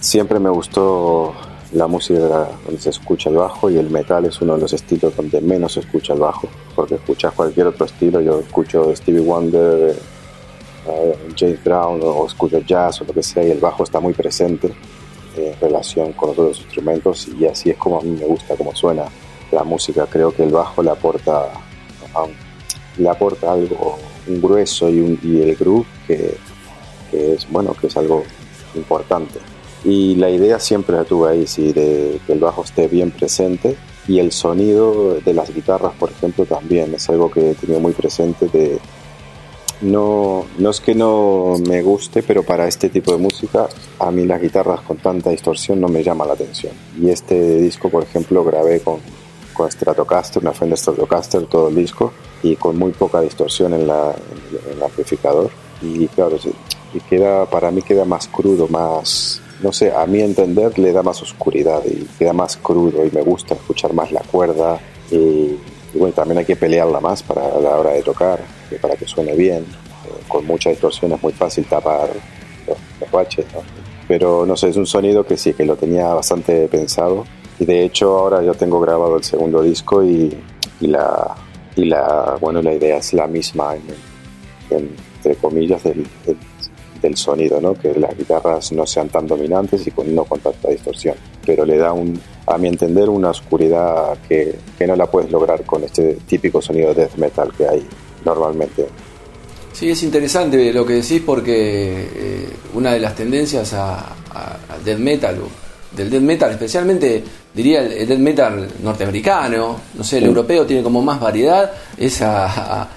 Siempre 0.00 0.40
me 0.40 0.50
gustó 0.50 1.32
la 1.72 1.86
música 1.86 2.48
donde 2.64 2.80
se 2.80 2.90
escucha 2.90 3.30
el 3.30 3.36
bajo 3.36 3.70
y 3.70 3.78
el 3.78 3.90
metal 3.90 4.24
es 4.24 4.40
uno 4.40 4.54
de 4.54 4.62
los 4.62 4.72
estilos 4.72 5.14
donde 5.16 5.40
menos 5.40 5.74
se 5.74 5.80
escucha 5.80 6.14
el 6.14 6.20
bajo, 6.20 6.48
porque 6.74 6.96
escuchas 6.96 7.32
cualquier 7.34 7.68
otro 7.68 7.86
estilo, 7.86 8.20
yo 8.20 8.40
escucho 8.40 8.94
Stevie 8.94 9.20
Wonder, 9.20 9.96
eh, 10.86 11.18
James 11.36 11.62
Brown 11.62 12.00
o 12.02 12.26
escucho 12.26 12.58
jazz 12.60 13.00
o 13.00 13.04
lo 13.04 13.12
que 13.12 13.22
sea 13.22 13.44
y 13.44 13.50
el 13.50 13.58
bajo 13.58 13.84
está 13.84 14.00
muy 14.00 14.14
presente 14.14 14.72
en 15.36 15.60
relación 15.60 16.12
con 16.12 16.30
otros 16.30 16.60
instrumentos 16.60 17.28
y 17.38 17.46
así 17.46 17.70
es 17.70 17.76
como 17.76 18.00
a 18.00 18.02
mí 18.02 18.16
me 18.18 18.26
gusta 18.26 18.56
como 18.56 18.74
suena 18.74 19.04
la 19.52 19.64
música. 19.64 20.06
Creo 20.06 20.34
que 20.34 20.44
el 20.44 20.50
bajo 20.50 20.82
le 20.82 20.90
aporta, 20.90 21.48
le 22.96 23.08
aporta 23.08 23.52
algo, 23.52 23.98
un 24.26 24.40
grueso 24.40 24.88
y, 24.88 25.00
un, 25.00 25.18
y 25.22 25.42
el 25.42 25.56
groove 25.56 25.86
que, 26.06 26.36
es 27.12 27.50
bueno, 27.50 27.74
que 27.74 27.88
es 27.88 27.96
algo 27.96 28.24
importante. 28.74 29.38
Y 29.84 30.14
la 30.16 30.30
idea 30.30 30.58
siempre 30.58 30.96
la 30.96 31.04
tuve 31.04 31.30
ahí, 31.30 31.46
sí, 31.46 31.72
de 31.72 32.20
que 32.26 32.32
el 32.32 32.38
bajo 32.38 32.64
esté 32.64 32.86
bien 32.88 33.10
presente 33.10 33.76
y 34.06 34.18
el 34.18 34.32
sonido 34.32 35.14
de 35.24 35.34
las 35.34 35.54
guitarras, 35.54 35.92
por 35.98 36.10
ejemplo, 36.10 36.44
también 36.44 36.94
es 36.94 37.08
algo 37.08 37.30
que 37.30 37.52
he 37.52 37.54
tenido 37.54 37.80
muy 37.80 37.92
presente 37.92 38.48
de 38.48 38.78
no, 39.80 40.44
no 40.58 40.70
es 40.70 40.80
que 40.80 40.94
no 40.94 41.54
me 41.66 41.80
guste, 41.80 42.22
pero 42.22 42.42
para 42.42 42.68
este 42.68 42.90
tipo 42.90 43.12
de 43.12 43.18
música 43.18 43.66
a 43.98 44.10
mí 44.10 44.26
las 44.26 44.42
guitarras 44.42 44.82
con 44.82 44.98
tanta 44.98 45.30
distorsión 45.30 45.80
no 45.80 45.88
me 45.88 46.02
llama 46.02 46.26
la 46.26 46.34
atención. 46.34 46.74
Y 47.00 47.08
este 47.08 47.56
disco, 47.56 47.88
por 47.88 48.02
ejemplo, 48.02 48.44
grabé 48.44 48.80
con 48.80 49.00
con 49.60 49.70
Stratocaster, 49.70 50.42
una 50.42 50.52
Fender 50.52 50.78
Stratocaster, 50.78 51.46
todo 51.46 51.68
el 51.68 51.74
disco, 51.74 52.12
y 52.42 52.56
con 52.56 52.78
muy 52.78 52.92
poca 52.92 53.20
distorsión 53.20 53.74
en, 53.74 53.86
la, 53.86 54.12
en 54.12 54.76
el 54.76 54.82
amplificador. 54.82 55.50
Y 55.82 56.08
claro, 56.08 56.38
y 56.94 57.00
queda, 57.00 57.44
para 57.44 57.70
mí 57.70 57.82
queda 57.82 58.04
más 58.04 58.26
crudo, 58.28 58.68
más, 58.68 59.42
no 59.62 59.72
sé, 59.72 59.92
a 59.92 60.06
mi 60.06 60.20
entender 60.20 60.78
le 60.78 60.92
da 60.92 61.02
más 61.02 61.20
oscuridad 61.22 61.82
y 61.84 62.04
queda 62.18 62.32
más 62.32 62.56
crudo 62.56 63.04
y 63.04 63.10
me 63.10 63.22
gusta 63.22 63.54
escuchar 63.54 63.92
más 63.92 64.10
la 64.12 64.20
cuerda 64.20 64.78
y, 65.10 65.56
bueno, 65.94 66.14
también 66.14 66.38
hay 66.38 66.44
que 66.44 66.56
pelearla 66.56 67.00
más 67.00 67.22
para 67.22 67.42
la 67.60 67.76
hora 67.76 67.90
de 67.90 68.02
tocar, 68.02 68.40
para 68.80 68.96
que 68.96 69.06
suene 69.06 69.34
bien. 69.34 69.62
Eh, 69.62 70.22
con 70.28 70.46
mucha 70.46 70.70
distorsión 70.70 71.12
es 71.12 71.22
muy 71.22 71.32
fácil 71.32 71.64
tapar 71.66 72.08
los, 72.66 73.10
baches, 73.10 73.44
pero 74.06 74.46
no 74.46 74.56
sé, 74.56 74.68
es 74.68 74.76
un 74.76 74.86
sonido 74.86 75.24
que 75.24 75.36
sí, 75.36 75.52
que 75.52 75.64
lo 75.64 75.76
tenía 75.76 76.06
bastante 76.14 76.68
pensado 76.68 77.24
y 77.58 77.64
de 77.64 77.84
hecho 77.84 78.18
ahora 78.18 78.42
yo 78.42 78.54
tengo 78.54 78.80
grabado 78.80 79.16
el 79.16 79.24
segundo 79.24 79.62
disco 79.62 80.02
y, 80.02 80.36
la, 80.80 81.34
y 81.76 81.84
la, 81.84 82.36
bueno, 82.40 82.62
la 82.62 82.72
idea 82.72 82.98
es 82.98 83.12
la 83.12 83.26
misma, 83.26 83.74
entre 84.70 85.34
comillas, 85.36 85.82
del, 85.82 86.06
sonido, 87.16 87.60
¿no? 87.60 87.74
que 87.74 87.94
las 87.94 88.16
guitarras 88.16 88.72
no 88.72 88.86
sean 88.86 89.08
tan 89.08 89.26
dominantes 89.26 89.86
y 89.86 89.90
con, 89.90 90.14
no 90.14 90.24
con 90.24 90.40
tanta 90.40 90.68
distorsión, 90.68 91.14
pero 91.44 91.64
le 91.64 91.78
da, 91.78 91.92
un, 91.92 92.20
a 92.46 92.58
mi 92.58 92.68
entender, 92.68 93.08
una 93.08 93.30
oscuridad 93.30 94.18
que, 94.28 94.54
que 94.78 94.86
no 94.86 94.96
la 94.96 95.06
puedes 95.06 95.30
lograr 95.30 95.64
con 95.64 95.84
este 95.84 96.18
típico 96.26 96.60
sonido 96.60 96.94
de 96.94 97.02
death 97.02 97.16
metal 97.16 97.52
que 97.56 97.68
hay 97.68 97.86
normalmente. 98.24 98.86
Sí, 99.72 99.90
es 99.90 100.02
interesante 100.02 100.72
lo 100.72 100.84
que 100.84 100.94
decís 100.94 101.22
porque 101.24 102.08
eh, 102.14 102.48
una 102.74 102.92
de 102.92 103.00
las 103.00 103.14
tendencias 103.14 103.72
a, 103.72 103.98
a, 103.98 104.58
death 104.84 104.98
metal 104.98 105.36
del 105.96 106.10
death 106.10 106.22
metal, 106.22 106.50
especialmente 106.52 107.22
diría 107.54 107.82
el, 107.82 108.06
death 108.06 108.18
metal 108.18 108.68
norteamericano, 108.82 109.80
no 109.94 110.04
sé, 110.04 110.18
el 110.18 110.24
europeo 110.24 110.66
tiene 110.66 110.82
como 110.82 111.02
más 111.02 111.20
variedad, 111.20 111.72
es 111.96 112.20
a, 112.22 112.88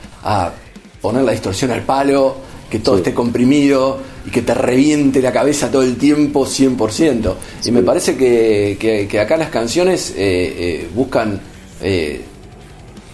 poner 1.02 1.24
la 1.24 1.34
distorsión 1.34 1.72
al 1.72 1.82
palo, 1.82 2.36
que 2.70 2.80
todo 2.80 2.98
esté 2.98 3.14
comprimido 3.14 4.00
y 4.26 4.32
que 4.32 4.42
te 4.42 4.54
reviente 4.54 5.22
la 5.22 5.32
cabeza 5.32 5.70
todo 5.70 5.84
el 5.84 5.98
tiempo 5.98 6.46
100%. 6.46 7.34
Y 7.66 7.72
me 7.72 7.84
parece 7.84 8.16
que, 8.16 9.08
que, 9.10 9.20
acá 9.20 9.38
las 9.38 9.50
canciones 9.50 10.12
eh, 10.12 10.16
eh, 10.18 10.90
buscan, 10.94 11.40
eh, 11.82 12.22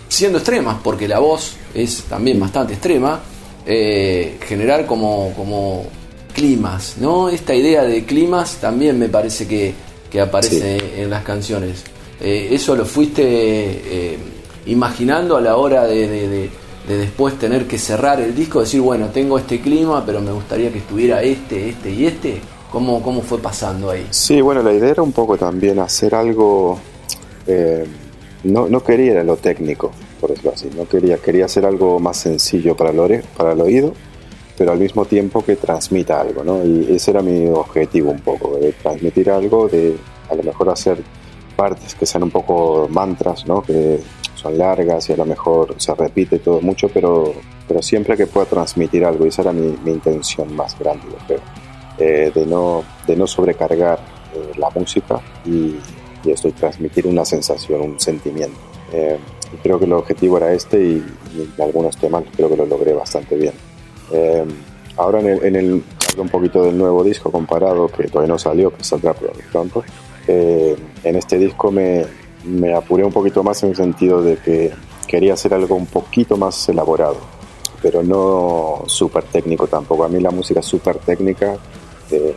siendo 0.08 0.38
extremas, 0.38 0.78
porque 0.84 1.08
la 1.08 1.20
voz 1.20 1.56
es 1.74 2.04
también 2.04 2.40
bastante 2.40 2.74
extrema, 2.74 3.22
generar 3.66 4.88
como, 4.88 5.32
como 5.36 5.86
climas, 6.34 6.96
¿no? 7.00 7.30
Esta 7.30 7.54
idea 7.54 7.84
de 7.84 8.04
climas 8.04 8.56
también 8.56 8.98
me 8.98 9.10
parece 9.10 9.48
que, 9.48 9.74
aparece 10.20 11.02
en 11.04 11.10
las 11.10 11.24
canciones. 11.24 11.84
¿Eso 12.20 12.76
lo 12.76 12.86
fuiste 12.86 14.18
imaginando 14.66 15.38
a 15.38 15.42
la 15.42 15.56
hora 15.58 15.86
de, 16.88 16.98
después 16.98 17.38
tener 17.38 17.68
que 17.68 17.78
cerrar 17.78 18.20
el 18.20 18.36
disco? 18.36 18.62
Decir, 18.62 18.82
bueno, 18.82 19.10
tengo 19.10 19.38
este 19.38 19.60
clima, 19.62 20.06
pero 20.06 20.22
me 20.22 20.32
gustaría 20.32 20.72
que 20.72 20.80
estuviera 20.80 21.22
este, 21.22 21.70
este 21.70 21.92
y 21.92 22.06
este. 22.06 22.42
¿Cómo, 22.72 23.02
cómo 23.02 23.22
fue 23.22 23.40
pasando 23.40 23.90
ahí? 23.90 24.08
Sí, 24.12 24.42
bueno, 24.42 24.62
la 24.62 24.72
idea 24.72 24.90
era 24.90 25.02
un 25.02 25.12
poco 25.12 25.38
también 25.38 25.80
hacer 25.80 26.14
algo... 26.14 26.80
Eh, 27.48 27.86
no, 28.44 28.70
no 28.70 28.84
quería 28.84 29.24
lo 29.24 29.38
técnico, 29.38 29.92
por 30.22 30.30
decirlo 30.30 30.52
así. 30.54 30.70
No 30.76 30.88
quería, 30.88 31.18
quería 31.18 31.46
hacer 31.46 31.66
algo 31.66 32.00
más 32.00 32.18
sencillo 32.18 32.76
para 32.76 32.92
el, 32.92 33.24
para 33.36 33.54
el 33.54 33.62
oído, 33.62 33.94
pero 34.58 34.72
al 34.72 34.80
mismo 34.80 35.06
tiempo 35.06 35.44
que 35.44 35.56
transmita 35.56 36.22
algo, 36.22 36.44
¿no? 36.44 36.64
Y 36.64 36.96
ese 36.96 37.12
era 37.12 37.22
mi 37.22 37.48
objetivo 37.48 38.12
un 38.12 38.20
poco, 38.20 38.58
de 38.58 38.72
transmitir 38.74 39.30
algo, 39.32 39.68
de 39.68 39.96
a 40.30 40.36
lo 40.36 40.44
mejor 40.44 40.70
hacer 40.70 40.98
partes 41.56 41.96
que 41.96 42.06
sean 42.06 42.24
un 42.24 42.32
poco 42.32 42.88
mantras, 42.90 43.46
¿no? 43.46 43.62
Que 43.62 44.00
son 44.40 44.58
largas 44.58 45.10
y 45.10 45.14
a 45.14 45.18
lo 45.18 45.26
mejor 45.26 45.76
se 45.78 45.94
repite 45.94 46.40
todo 46.40 46.62
mucho, 46.62 46.90
pero, 46.90 47.34
pero 47.68 47.82
siempre 47.82 48.18
que 48.18 48.28
pueda 48.28 48.46
transmitir 48.46 49.06
algo, 49.06 49.26
y 49.26 49.30
esa 49.30 49.44
era 49.44 49.54
mi, 49.54 49.76
intención 49.86 50.56
más 50.56 50.78
grande, 50.78 51.06
yo 51.12 51.18
creo, 51.28 51.40
eh, 51.98 52.32
de, 52.34 52.46
no, 52.46 52.84
de 53.06 53.16
no 53.16 53.28
sobrecargar 53.28 54.00
eh, 54.34 54.52
la 54.58 54.70
música 54.70 55.20
y, 55.46 55.76
y 56.24 56.32
esto, 56.32 56.52
transmitir 56.52 57.08
una 57.08 57.26
sensación, 57.26 57.82
un 57.82 58.00
sentimiento. 58.00 58.58
Eh, 58.94 59.18
creo 59.62 59.78
que 59.78 59.86
el 59.86 59.94
objetivo 59.94 60.38
era 60.38 60.54
este 60.54 60.82
y, 60.82 61.06
en 61.36 61.62
algunos 61.62 61.96
temas 61.98 62.24
creo 62.36 62.50
que 62.50 62.58
lo 62.58 62.66
logré 62.66 62.94
bastante 62.94 63.36
bien. 63.36 63.54
ahora 64.98 65.20
en 65.20 65.28
el, 65.28 65.46
en 65.46 65.56
el, 65.56 65.84
un 66.18 66.30
poquito 66.30 66.64
del 66.64 66.78
nuevo 66.78 67.04
disco 67.04 67.32
comparado, 67.32 67.88
que 67.88 68.08
todavía 68.08 68.34
no 68.34 68.40
salió, 68.40 68.72
que 68.76 68.84
saldrá 68.84 69.14
pronto, 69.52 69.84
eh, 70.32 70.76
en 71.04 71.16
este 71.16 71.40
disco 71.40 71.72
me, 71.72 72.06
me, 72.44 72.74
apuré 72.74 73.04
un 73.04 73.12
poquito 73.12 73.44
más 73.44 73.64
en 73.64 73.70
el 73.70 73.76
sentido 73.76 74.22
de 74.22 74.38
que 74.38 74.72
quería 75.08 75.34
hacer 75.34 75.54
algo 75.54 75.76
un 75.76 75.86
poquito 75.86 76.38
más 76.38 76.70
elaborado, 76.70 77.18
pero 77.82 78.04
no 78.04 78.84
súper 78.88 79.24
técnico 79.24 79.68
tampoco. 79.68 80.04
A 80.04 80.10
mí 80.10 80.20
la 80.20 80.32
música 80.32 80.62
súper 80.62 80.98
técnica 80.98 81.58
eh, 82.12 82.36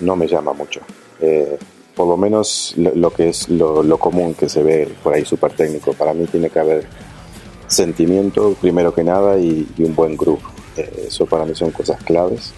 no 0.00 0.16
me 0.16 0.26
llama 0.26 0.52
mucho. 0.52 0.80
Eh, 1.20 1.58
por 1.94 2.06
lo 2.06 2.16
menos 2.16 2.74
lo, 2.76 3.10
que 3.10 3.30
es 3.30 3.48
lo, 3.48 3.98
común 3.98 4.34
que 4.34 4.48
se 4.48 4.62
ve 4.62 4.88
por 5.02 5.14
ahí 5.14 5.24
súper 5.24 5.52
técnico. 5.52 5.92
Para 5.92 6.14
mí 6.14 6.26
tiene 6.26 6.48
que 6.48 6.60
haber 6.60 6.86
sentimiento 7.66 8.54
primero 8.60 8.94
que 8.94 9.02
nada 9.02 9.36
y, 9.38 9.66
y 9.76 9.82
un 9.82 9.94
buen 9.94 10.16
groove. 10.16 10.42
eso 10.76 11.26
para 11.26 11.44
mí 11.44 11.54
son 11.56 11.72
cosas 11.72 12.02
claves 12.04 12.52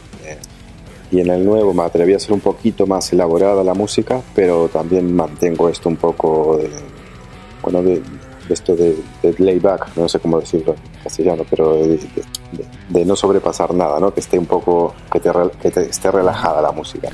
y 1.11 1.21
en 1.21 1.31
el 1.31 1.45
nuevo 1.45 1.75
me 1.75 1.83
atreví 1.83 2.15
a 2.15 2.19
ser 2.19 2.33
un 2.33 2.41
poquito 2.41 2.87
más 2.87 3.13
elaborada 3.13 3.65
la 3.65 3.75
música, 3.75 4.21
pero 4.35 4.69
también 4.69 5.15
mantengo 5.15 5.69
esto 5.69 5.89
un 5.89 5.97
poco 5.97 6.59
de, 6.59 6.71
bueno, 7.63 7.83
de, 7.83 8.01
esto 8.49 8.75
de, 8.75 8.97
layback, 9.39 9.97
no 9.97 10.09
sé 10.09 10.19
cómo 10.21 10.41
decirlo 10.41 10.75
en 10.75 11.03
castellano, 11.03 11.45
pero 11.49 11.77
de, 11.77 13.05
no 13.05 13.17
sobrepasar 13.17 13.75
nada, 13.75 13.99
¿no? 13.99 14.13
Que 14.13 14.21
esté 14.21 14.39
un 14.39 14.47
poco, 14.47 14.95
que, 15.11 15.21
te, 15.21 15.31
que 15.61 15.81
esté 15.81 16.11
relajada 16.11 16.63
la 16.63 16.73
música. 16.73 17.09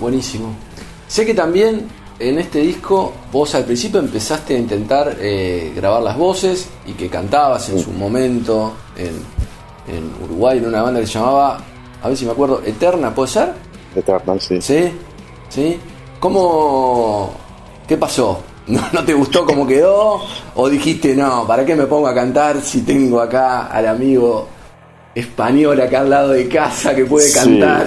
Buenísimo. 0.00 0.48
Sé 1.08 1.26
que 1.26 1.34
también 1.34 1.86
en 2.18 2.38
este 2.38 2.60
disco 2.60 3.12
vos 3.32 3.54
al 3.54 3.64
principio 3.64 3.98
empezaste 4.00 4.54
a 4.54 4.58
intentar 4.58 5.16
eh, 5.20 5.72
grabar 5.74 6.02
las 6.02 6.16
voces 6.16 6.68
y 6.86 6.92
que 6.92 7.08
cantabas 7.08 7.68
en 7.70 7.78
su 7.78 7.90
momento 7.90 8.72
en, 8.96 9.94
en 9.94 10.24
Uruguay 10.24 10.58
en 10.58 10.66
una 10.66 10.82
banda 10.82 11.00
que 11.00 11.06
se 11.06 11.14
llamaba 11.14 11.60
a 12.02 12.08
ver 12.08 12.16
si 12.16 12.24
me 12.24 12.32
acuerdo, 12.32 12.62
Eterna, 12.64 13.14
¿puede 13.14 13.28
ser? 13.28 13.52
Eterna, 13.94 14.34
sí. 14.40 14.60
¿Sí? 14.60 14.90
¿Sí? 15.48 15.78
¿Cómo... 16.18 17.32
¿Qué 17.86 17.96
pasó? 17.96 18.42
¿No, 18.66 19.04
te 19.04 19.14
gustó 19.14 19.44
cómo 19.44 19.66
quedó? 19.66 20.20
¿O 20.54 20.68
dijiste, 20.68 21.14
no, 21.14 21.46
¿para 21.46 21.64
qué 21.64 21.74
me 21.74 21.86
pongo 21.86 22.08
a 22.08 22.14
cantar 22.14 22.60
si 22.60 22.82
tengo 22.82 23.20
acá 23.20 23.66
al 23.66 23.86
amigo 23.86 24.48
español 25.14 25.78
acá 25.78 26.00
al 26.00 26.10
lado 26.10 26.30
de 26.30 26.48
casa 26.48 26.94
que 26.94 27.04
puede 27.04 27.30
cantar 27.32 27.86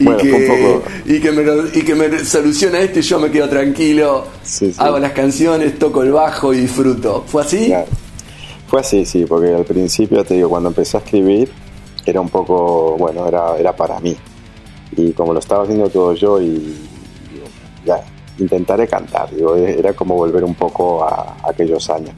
y, 0.00 0.04
que, 0.04 0.80
y, 1.04 1.20
que, 1.20 1.30
me, 1.30 1.42
y 1.72 1.82
que 1.82 1.94
me 1.94 2.24
soluciona 2.24 2.80
esto 2.80 2.98
y 2.98 3.02
yo 3.02 3.20
me 3.20 3.30
quedo 3.30 3.48
tranquilo, 3.48 4.24
hago 4.78 4.98
las 4.98 5.12
canciones, 5.12 5.78
toco 5.78 6.02
el 6.02 6.10
bajo 6.10 6.52
y 6.52 6.62
disfruto. 6.62 7.24
¿Fue 7.26 7.42
así? 7.42 7.72
Fue 8.66 8.80
así, 8.80 9.04
sí, 9.06 9.24
porque 9.24 9.54
al 9.54 9.64
principio, 9.64 10.24
te 10.24 10.34
digo, 10.34 10.48
cuando 10.48 10.70
empecé 10.70 10.96
a 10.96 11.00
escribir, 11.00 11.48
era 12.10 12.20
un 12.20 12.28
poco, 12.28 12.96
bueno, 12.98 13.26
era, 13.26 13.56
era 13.58 13.74
para 13.74 14.00
mí. 14.00 14.16
Y 14.96 15.12
como 15.12 15.32
lo 15.32 15.40
estaba 15.40 15.64
haciendo 15.64 15.88
todo 15.88 16.14
yo 16.14 16.40
y, 16.40 16.76
ya, 17.84 18.02
intentaré 18.38 18.86
cantar, 18.86 19.34
digo, 19.34 19.56
era 19.56 19.92
como 19.92 20.16
volver 20.16 20.44
un 20.44 20.54
poco 20.54 21.04
a, 21.04 21.36
aquellos 21.44 21.88
años. 21.90 22.14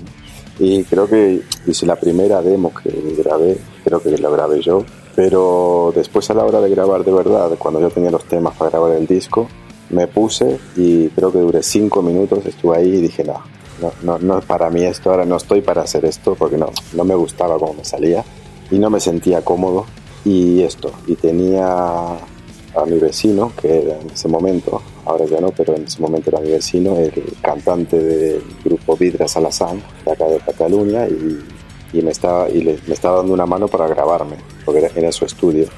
Y 0.59 0.85
creo 0.85 1.07
que 1.07 1.43
hice 1.66 1.87
la 1.87 1.97
primera 1.97 2.40
demo 2.40 2.73
que 2.75 2.90
grabé, 3.19 3.59
creo 3.85 4.00
que 4.00 4.16
la 4.16 4.31
grabé 4.31 4.61
yo, 4.62 4.85
pero 5.14 5.93
después 5.95 6.28
a 6.31 6.35
la 6.35 6.45
hora 6.45 6.61
de 6.61 6.71
grabar 6.71 7.05
de 7.05 7.12
verdad, 7.12 7.50
cuando 7.59 7.81
yo 7.81 7.90
tenía 7.90 8.11
los 8.11 8.25
temas 8.25 8.57
para 8.57 8.71
grabar 8.71 8.93
el 8.93 9.07
disco, 9.07 9.49
me 9.90 10.07
puse 10.07 10.59
y 10.76 11.09
creo 11.09 11.31
que 11.31 11.38
duré 11.38 11.62
cinco 11.62 12.02
minutos, 12.02 12.45
estuve 12.47 12.78
ahí 12.78 12.88
y 12.88 13.00
dije, 13.02 13.23
no, 13.23 13.40
no, 13.81 13.93
no, 14.02 14.19
no 14.19 14.40
para 14.40 14.71
mí 14.71 14.83
esto, 14.83 15.11
ahora 15.11 15.26
no 15.26 15.37
estoy 15.37 15.61
para 15.61 15.83
hacer 15.83 16.07
esto 16.07 16.35
porque 16.35 16.57
no, 16.57 16.71
no 16.95 17.05
me 17.05 17.14
gustaba 17.14 17.59
cómo 17.59 17.75
me 17.75 17.85
salía 17.85 18.25
y 18.70 18.78
no 18.78 18.90
me 18.90 19.00
sentía 19.00 19.42
cómodo 19.42 19.87
y 20.25 20.62
esto, 20.62 20.92
y 21.06 21.14
tenía 21.14 22.18
a 22.76 22.85
mi 22.85 22.99
vecino, 22.99 23.52
que 23.61 23.82
era 23.82 24.00
en 24.00 24.11
ese 24.11 24.28
momento, 24.28 24.82
ahora 25.04 25.25
ya 25.25 25.40
no, 25.40 25.50
pero 25.50 25.75
en 25.75 25.85
ese 25.85 26.00
momento 26.00 26.30
era 26.30 26.40
mi 26.40 26.50
vecino, 26.50 26.96
el 26.99 27.12
cantante 27.40 27.99
del 27.99 28.42
grupo 28.64 28.96
Vidra 28.96 29.26
Salazán, 29.26 29.82
de 30.04 30.12
acá 30.12 30.26
de 30.26 30.38
Cataluña, 30.38 31.06
y, 31.08 31.42
y 31.92 32.02
me, 32.02 32.11
estaba, 32.11 32.50
y 32.50 32.62
le, 32.62 32.78
me 32.87 32.94
estaba 32.94 33.18
dando 33.18 33.32
una 33.32 33.46
mano 33.46 33.68
para 33.68 33.88
grabarme, 33.88 34.37
porque 34.64 34.80
era, 34.80 34.90
en 34.94 35.12
su 35.12 35.25
estudio. 35.25 35.68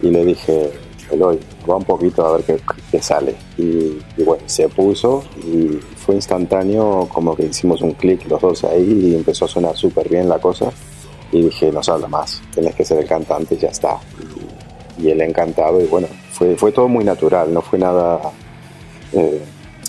Y 0.00 0.10
le 0.10 0.24
dije, 0.24 0.70
Eloy, 1.10 1.38
va 1.68 1.76
un 1.76 1.84
poquito 1.84 2.24
a 2.24 2.36
ver 2.36 2.44
qué, 2.44 2.60
qué 2.90 3.02
sale. 3.02 3.34
Y, 3.58 3.98
y, 4.16 4.22
bueno, 4.24 4.44
se 4.46 4.68
puso 4.68 5.24
y 5.44 5.78
fue 5.96 6.14
instantáneo, 6.14 7.08
como 7.12 7.36
que 7.36 7.46
hicimos 7.46 7.82
un 7.82 7.92
clic 7.92 8.26
los 8.28 8.40
dos 8.40 8.64
ahí 8.64 9.10
y 9.10 9.14
empezó 9.16 9.44
a 9.44 9.48
sonar 9.48 9.76
súper 9.76 10.08
bien 10.08 10.28
la 10.28 10.38
cosa 10.38 10.72
y 11.32 11.42
dije, 11.42 11.70
no 11.72 11.82
se 11.82 11.90
habla 11.90 12.08
más, 12.08 12.40
tienes 12.54 12.74
que 12.74 12.84
ser 12.84 12.98
el 12.98 13.06
cantante 13.06 13.54
y 13.54 13.58
ya 13.58 13.68
está. 13.68 13.98
Y, 14.98 15.10
él 15.10 15.20
encantado 15.20 15.80
y 15.80 15.86
bueno, 15.86 16.08
fue, 16.32 16.56
fue 16.56 16.72
todo 16.72 16.88
muy 16.88 17.04
natural, 17.04 17.54
no 17.54 17.62
fue 17.62 17.78
nada, 17.78 18.20
eh, 19.12 19.40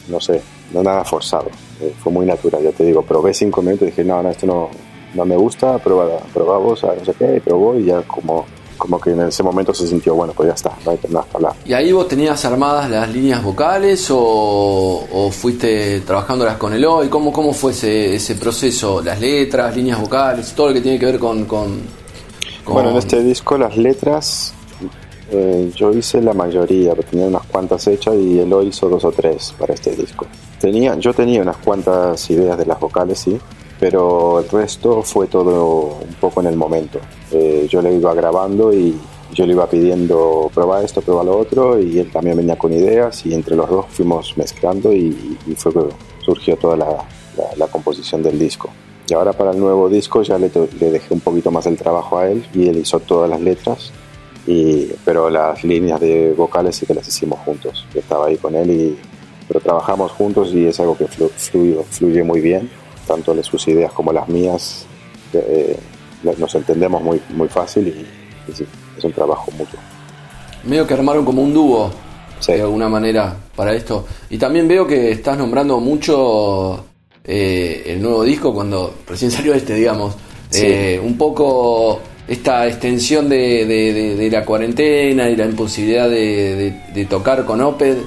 no 0.07 0.19
sé, 0.19 0.41
no 0.71 0.83
nada 0.83 1.03
forzado, 1.03 1.47
eh, 1.81 1.93
fue 1.97 2.13
muy 2.13 2.27
natural, 2.27 2.61
ya 2.61 2.71
te 2.71 2.83
digo, 2.83 3.01
probé 3.01 3.33
cinco 3.33 3.61
minutos 3.63 3.87
y 3.87 3.91
dije, 3.91 4.03
no, 4.03 4.21
no, 4.21 4.29
esto 4.29 4.45
no, 4.45 4.69
no 5.15 5.25
me 5.25 5.35
gusta, 5.35 5.79
prueba, 5.79 6.19
prueba 6.31 6.59
vos, 6.59 6.83
no 6.83 7.05
sé 7.05 7.13
qué, 7.13 7.37
y 7.37 7.39
probó 7.39 7.75
y 7.75 7.85
ya 7.85 8.03
como 8.03 8.45
como 8.79 8.99
que 8.99 9.11
en 9.11 9.21
ese 9.21 9.43
momento 9.43 9.73
se 9.73 9.85
sintió, 9.85 10.15
bueno, 10.15 10.33
pues 10.33 10.47
ya 10.47 10.55
está, 10.55 10.71
no 10.83 10.91
hay 10.91 10.99
nada 11.09 11.25
que 11.29 11.37
hablar. 11.37 11.53
¿Y 11.65 11.73
ahí 11.73 11.91
vos 11.91 12.07
tenías 12.07 12.43
armadas 12.45 12.89
las 12.89 13.13
líneas 13.13 13.43
vocales 13.43 14.07
o, 14.09 15.29
fuiste 15.31 16.01
trabajándolas 16.01 16.57
con 16.57 16.73
el 16.73 16.83
hoy? 16.85 17.09
¿Cómo, 17.09 17.31
cómo 17.31 17.53
fue 17.53 17.73
ese, 17.73 18.15
ese 18.15 18.35
proceso? 18.35 19.01
¿Las 19.01 19.19
letras, 19.19 19.75
líneas 19.75 20.01
vocales, 20.01 20.53
todo 20.55 20.69
lo 20.69 20.73
que 20.73 20.81
tiene 20.81 20.97
que 20.97 21.05
ver 21.05 21.19
con... 21.19 21.45
con, 21.45 21.81
Bueno, 22.65 22.91
en 22.91 22.97
este 22.97 23.21
disco 23.21 23.57
las 23.57 23.77
letras 23.77 24.53
eh, 25.31 25.71
yo 25.75 25.91
hice 25.91 26.21
la 26.21 26.33
mayoría, 26.33 26.95
pero 26.95 27.07
tenía 27.07 27.27
unas 27.27 27.45
cuantas 27.45 27.85
hechas 27.87 28.15
y 28.15 28.39
él 28.39 28.53
hizo 28.63 28.89
dos 28.89 29.05
o 29.05 29.11
tres 29.11 29.53
para 29.59 29.73
este 29.73 29.95
disco. 29.95 30.25
Tenía, 30.59 30.95
yo 30.95 31.13
tenía 31.13 31.41
unas 31.41 31.57
cuantas 31.57 32.29
ideas 32.29 32.57
de 32.57 32.65
las 32.65 32.79
vocales, 32.79 33.19
sí, 33.19 33.37
pero 33.79 34.39
el 34.39 34.49
resto 34.49 35.01
fue 35.03 35.27
todo 35.27 35.99
un 36.01 36.13
poco 36.15 36.41
en 36.41 36.47
el 36.47 36.57
momento. 36.57 36.99
Eh, 37.31 37.67
yo 37.69 37.81
le 37.81 37.93
iba 37.93 38.13
grabando 38.13 38.73
y 38.73 38.99
yo 39.33 39.45
le 39.45 39.53
iba 39.53 39.67
pidiendo 39.67 40.51
prueba 40.53 40.83
esto, 40.83 41.01
prueba 41.01 41.23
lo 41.23 41.37
otro 41.37 41.79
y 41.79 41.99
él 41.99 42.11
también 42.11 42.35
venía 42.35 42.57
con 42.57 42.73
ideas 42.73 43.25
y 43.25 43.33
entre 43.33 43.55
los 43.55 43.69
dos 43.69 43.85
fuimos 43.89 44.37
mezclando 44.37 44.91
y, 44.91 45.37
fue 45.55 45.71
que 45.71 45.81
surgió 46.25 46.57
toda 46.57 46.75
la, 46.75 47.05
la, 47.55 47.67
composición 47.67 48.21
del 48.21 48.37
disco. 48.37 48.69
Y 49.07 49.13
ahora 49.13 49.33
para 49.33 49.51
el 49.51 49.59
nuevo 49.59 49.87
disco 49.87 50.23
ya 50.23 50.37
le, 50.37 50.51
le, 50.79 50.91
dejé 50.91 51.13
un 51.13 51.21
poquito 51.21 51.49
más 51.49 51.65
el 51.65 51.77
trabajo 51.77 52.17
a 52.17 52.29
él 52.29 52.45
y 52.53 52.67
él 52.67 52.77
hizo 52.77 52.99
todas 52.99 53.29
las 53.29 53.39
letras, 53.39 53.91
y, 54.45 54.87
pero 55.05 55.29
las 55.29 55.63
líneas 55.63 55.99
de 55.99 56.33
vocales 56.33 56.75
sí 56.75 56.85
que 56.85 56.93
las 56.93 57.07
hicimos 57.07 57.39
juntos. 57.39 57.85
Yo 57.93 57.99
estaba 57.99 58.27
ahí 58.27 58.37
con 58.37 58.55
él 58.55 58.71
y 58.71 58.97
pero 59.47 59.61
trabajamos 59.61 60.11
juntos 60.11 60.53
y 60.53 60.67
es 60.67 60.79
algo 60.79 60.95
que 60.95 61.07
fluye, 61.07 61.79
fluye 61.89 62.23
muy 62.23 62.39
bien 62.39 62.69
tanto 63.09 63.33
de 63.33 63.43
sus 63.43 63.67
ideas 63.67 63.91
como 63.91 64.13
las 64.13 64.29
mías, 64.29 64.85
eh, 65.33 65.75
nos 66.21 66.53
entendemos 66.53 67.01
muy, 67.01 67.19
muy 67.29 67.47
fácil 67.47 67.87
y, 67.87 68.53
sí, 68.53 68.65
es 68.95 69.03
un 69.03 69.11
trabajo 69.11 69.49
mutuo. 69.57 69.79
Medio 70.63 70.85
que 70.85 70.93
armaron 70.93 71.25
como 71.25 71.41
un 71.41 71.51
dúo, 71.51 71.91
de 72.45 72.61
alguna 72.61 72.87
manera, 72.87 73.35
para 73.55 73.73
esto. 73.73 74.05
Y 74.29 74.37
también 74.37 74.67
veo 74.67 74.85
que 74.85 75.11
estás 75.11 75.37
nombrando 75.37 75.79
mucho 75.79 76.85
eh, 77.23 77.83
el 77.87 78.01
nuevo 78.01 78.23
disco 78.23 78.53
cuando 78.53 78.93
recién 79.07 79.31
salió 79.37 79.55
este, 79.55 79.73
digamos. 79.73 80.15
Eh, 80.51 80.99
un 81.03 81.17
poco 81.17 82.01
esta 82.27 82.67
extensión 82.67 83.27
de, 83.27 84.29
la 84.31 84.45
cuarentena 84.45 85.29
y 85.29 85.35
la 85.35 85.45
imposibilidad 85.45 86.07
de, 86.07 87.07
tocar 87.09 87.43
con 87.45 87.61
Oped 87.61 87.97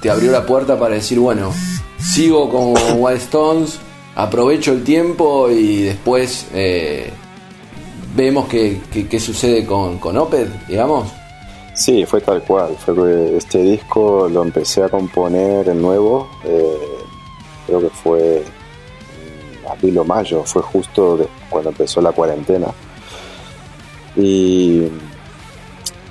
te 0.00 0.10
abrió 0.10 0.32
la 0.32 0.44
puerta 0.44 0.78
para 0.78 0.94
decir, 0.94 1.18
bueno, 1.18 1.52
sigo 1.98 2.48
con 2.48 2.74
Wild 3.02 3.18
Stones, 3.18 3.78
aprovecho 4.16 4.72
el 4.72 4.82
tiempo 4.82 5.50
y 5.50 5.82
después 5.82 6.48
eh, 6.54 7.10
vemos 8.16 8.48
qué, 8.48 9.20
sucede 9.20 9.64
con, 9.64 9.98
con 9.98 10.16
Oped, 10.16 10.48
digamos. 10.66 11.08
Sí, 11.74 12.04
fue 12.06 12.22
tal 12.22 12.42
cual. 12.42 12.74
Fue 12.78 13.36
este 13.36 13.58
disco 13.58 14.28
lo 14.28 14.42
empecé 14.42 14.82
a 14.82 14.88
componer 14.88 15.68
en 15.68 15.82
nuevo, 15.82 16.28
eh, 16.44 16.78
creo 17.66 17.80
que 17.80 17.90
fue 17.90 18.42
abril 19.70 19.98
o 19.98 20.04
mayo, 20.04 20.42
fue 20.44 20.62
justo 20.62 21.28
cuando 21.50 21.70
empezó 21.70 22.00
la 22.00 22.12
cuarentena. 22.12 22.68
Y, 24.16 24.88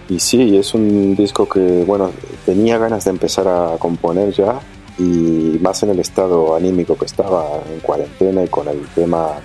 y 0.07 0.19
sí, 0.19 0.55
es 0.55 0.75
un 0.75 1.15
disco 1.15 1.49
que, 1.49 1.83
bueno, 1.87 2.11
tenía 2.45 2.77
ganas 2.77 3.05
de 3.05 3.09
empezar 3.09 3.47
a 3.47 3.77
componer 3.79 4.31
ya 4.31 4.59
y 4.97 5.57
más 5.61 5.83
en 5.83 5.89
el 5.89 5.99
estado 5.99 6.55
anímico 6.55 6.97
que 6.97 7.05
estaba 7.05 7.61
en 7.71 7.79
cuarentena 7.81 8.43
y 8.43 8.47
con 8.47 8.67
el 8.67 8.85
tema 8.89 9.39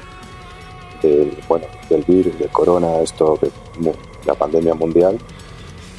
del, 1.03 1.37
bueno, 1.49 1.67
del 1.89 2.05
virus, 2.05 2.39
del 2.39 2.51
corona, 2.51 3.01
esto, 3.01 3.39
la 4.25 4.35
pandemia 4.35 4.75
mundial. 4.75 5.19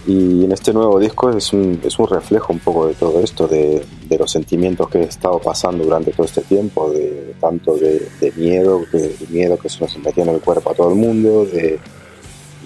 Y 0.08 0.46
en 0.46 0.52
este 0.52 0.74
nuevo 0.74 1.00
disco 1.00 1.30
es 1.30 1.54
un, 1.54 1.80
es 1.84 2.00
un 2.00 2.08
reflejo 2.08 2.54
un 2.54 2.60
poco 2.60 2.88
de 2.88 2.96
todo 2.96 3.20
esto, 3.20 3.48
de, 3.48 3.86
de, 4.08 4.18
los 4.18 4.32
sentimientos 4.32 4.90
que 4.90 5.00
he 5.00 5.04
estado 5.04 5.38
pasando 5.40 5.84
durante 5.84 6.12
todo 6.12 6.26
este 6.26 6.42
tiempo, 6.42 6.90
de 6.90 7.36
tanto 7.40 7.76
de, 7.76 8.10
miedo, 8.36 8.82
de, 8.92 9.16
miedo 9.30 9.60
que 9.60 9.70
se 9.70 9.80
nos 9.80 9.96
metía 10.00 10.24
en 10.24 10.30
el 10.32 10.42
cuerpo 10.42 10.72
a 10.72 10.74
todo 10.74 10.90
el 10.90 10.96
mundo, 10.96 11.46
de, 11.46 11.80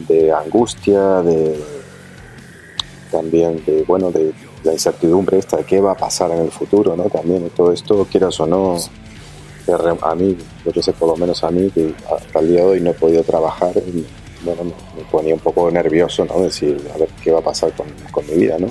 de 0.08 0.32
angustia, 0.32 1.22
de 1.24 1.60
también 3.12 3.64
de 3.66 3.84
bueno 3.84 4.12
de 4.12 4.34
la 4.66 4.74
incertidumbre 4.74 5.38
esta 5.38 5.58
de 5.58 5.64
qué 5.64 5.80
va 5.80 5.92
a 5.92 5.96
pasar 5.96 6.32
en 6.32 6.40
el 6.42 6.52
futuro, 6.52 6.96
¿no? 6.96 7.04
También 7.04 7.50
todo 7.56 7.72
esto, 7.72 8.06
quieras 8.12 8.40
o 8.40 8.46
no, 8.46 8.78
a 10.02 10.16
mí, 10.16 10.38
yo 10.66 10.72
que 10.72 10.84
sé, 10.84 10.94
por 10.94 11.08
lo 11.08 11.16
menos 11.16 11.44
a 11.44 11.52
mí, 11.52 11.72
que 11.72 11.94
hasta 12.14 12.40
el 12.40 12.50
día 12.50 12.60
de 12.62 12.66
hoy 12.66 12.82
no 12.82 12.92
he 12.92 12.94
podido 12.94 13.24
trabajar, 13.24 13.74
bueno, 14.44 14.64
me, 14.64 15.04
ponía 15.10 15.34
un 15.34 15.40
poco 15.40 15.72
nervioso, 15.72 16.26
¿no? 16.26 16.42
Decir, 16.42 16.78
a 16.94 16.98
ver 16.98 17.10
qué 17.24 17.32
va 17.32 17.40
a 17.40 17.44
pasar 17.44 17.72
con, 17.74 17.88
con 18.12 18.26
mi 18.28 18.34
vida, 18.34 18.58
¿no? 18.60 18.68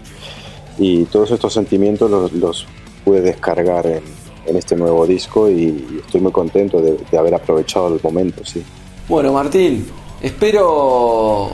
Y 0.79 1.05
todos 1.05 1.31
estos 1.31 1.53
sentimientos 1.53 2.11
los, 2.11 2.33
los 2.33 2.67
pude 3.05 3.21
descargar 3.21 3.87
en, 3.87 4.03
en, 4.47 4.57
este 4.57 4.77
nuevo 4.77 5.07
disco 5.07 5.49
y 5.49 6.01
estoy 6.05 6.21
muy 6.21 6.33
contento 6.33 6.81
de, 6.81 6.99
de 7.11 7.19
haber 7.19 7.35
aprovechado 7.35 7.89
el 7.89 8.01
momento, 8.03 8.45
sí. 8.45 8.65
Bueno, 9.09 9.33
Martín, 9.33 9.87
Espero 10.25 11.51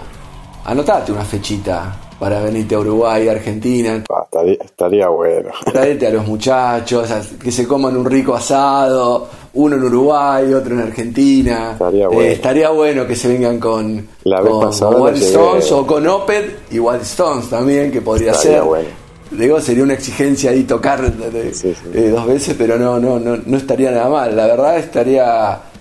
anotate 0.64 1.10
una 1.10 1.24
fechita 1.24 1.92
para 2.20 2.42
venirte 2.42 2.74
a 2.74 2.80
Uruguay, 2.80 3.26
Argentina. 3.28 4.04
Ah, 4.10 4.26
estaría, 4.60 5.08
bueno. 5.08 5.48
Traete 5.64 6.06
a 6.06 6.10
los 6.10 6.26
muchachos, 6.26 7.08
que 7.42 7.50
se 7.50 7.66
coman 7.66 7.96
un 7.96 8.04
rico 8.04 8.34
asado, 8.34 9.26
uno 9.54 9.76
en 9.76 9.84
Uruguay, 9.84 10.52
otro 10.52 10.74
en 10.74 10.80
Argentina. 10.80 11.72
Estaría 11.72 12.08
bueno. 12.08 12.22
Eh, 12.22 12.32
estaría 12.32 12.68
bueno 12.68 13.06
que 13.06 13.16
se 13.16 13.28
vengan 13.28 13.58
con, 13.58 14.06
La 14.24 14.42
Stones 14.70 15.72
o 15.72 15.86
con 15.86 16.06
Oped 16.06 16.44
y 16.70 16.78
Wild 16.78 17.02
Stones 17.02 17.48
también, 17.48 17.90
que 17.90 18.02
podría 18.02 18.34
ser. 18.34 18.62
Bueno. 18.62 18.88
Digo, 19.30 19.58
sería 19.60 19.84
una 19.84 19.94
exigencia 19.94 20.50
ahí 20.50 20.64
tocar 20.64 21.00
eh, 21.02 22.08
dos 22.10 22.26
veces, 22.26 22.54
pero 22.58 22.76
no, 22.76 22.98
no, 22.98 23.18
no, 23.18 23.38
no 23.46 23.56
estaría 23.56 23.90
nada 23.92 24.10
mal. 24.10 24.36
La 24.36 24.46
verdad 24.46 24.76
estaría, 24.76 25.24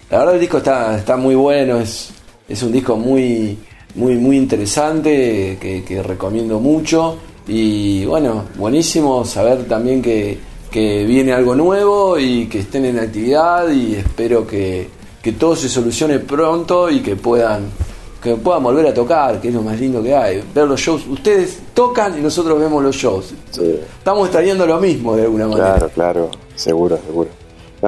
la 0.10 0.17
verdad 0.17 0.36
el 0.36 0.39
disco 0.39 0.60
está, 0.60 0.98
está 0.98 1.17
muy 1.17 1.36
bueno, 1.36 1.79
es 1.79 2.13
es 2.50 2.63
un 2.63 2.72
disco 2.72 2.98
muy, 2.98 3.58
muy, 3.96 4.15
muy 4.15 4.38
interesante 4.38 5.58
que, 5.60 6.03
recomiendo 6.03 6.60
mucho. 6.60 7.17
Y 7.48 8.05
bueno, 8.05 8.43
buenísimo 8.55 9.25
saber 9.25 9.67
también 9.67 10.01
que, 10.01 10.38
viene 10.72 11.34
algo 11.34 11.55
nuevo 11.55 12.19
y 12.19 12.48
que 12.48 12.59
estén 12.59 12.85
en 12.85 13.00
actividad 13.00 13.70
y 13.70 13.96
espero 13.96 14.46
que, 14.46 14.87
todo 15.37 15.55
se 15.55 15.70
solucione 15.70 16.18
pronto 16.20 16.90
y 16.90 17.01
que 17.01 17.16
puedan 17.16 17.70
que 18.20 18.35
puedan 18.35 18.63
volver 18.63 18.85
a 18.87 18.94
tocar, 18.94 19.40
que 19.40 19.48
es 19.48 19.53
lo 19.53 19.61
más 19.61 19.79
lindo 19.79 20.03
que 20.03 20.13
hay. 20.13 20.44
Ver 20.53 20.68
los 20.68 20.79
shows, 20.79 21.07
ustedes 21.07 21.59
tocan 21.74 22.18
y 22.18 22.22
nosotros 22.22 22.59
vemos 22.59 22.83
los 22.83 22.96
shows. 22.96 23.33
Estamos 23.51 24.25
extrañando 24.25 24.66
lo 24.66 24.77
mismo 24.79 25.16
de 25.16 25.22
alguna 25.24 25.48
manera. 25.48 25.75
Claro, 25.75 25.90
claro, 25.94 26.31
seguro, 26.55 26.98
seguro. 27.05 27.29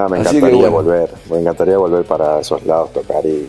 me 0.09 0.19
encantaría 0.19 0.69
volver, 0.69 1.09
me 1.29 1.39
encantaría 1.39 1.77
volver 1.77 2.05
para 2.05 2.39
esos 2.39 2.65
lados, 2.65 2.93
tocar 2.93 3.25
y 3.25 3.45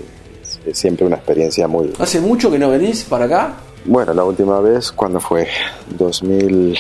es 0.67 0.79
siempre 0.79 1.07
una 1.07 1.17
experiencia 1.17 1.67
muy... 1.69 1.93
¿Hace 1.99 2.21
mucho 2.21 2.51
que 2.51 2.59
no 2.59 2.71
venís 2.71 3.05
para 3.05 3.25
acá? 3.25 3.55
Bueno, 3.85 4.15
la 4.15 4.25
última 4.25 4.61
vez, 4.61 4.93
cuando 4.93 5.21
fue? 5.21 5.49
2000... 5.99 6.79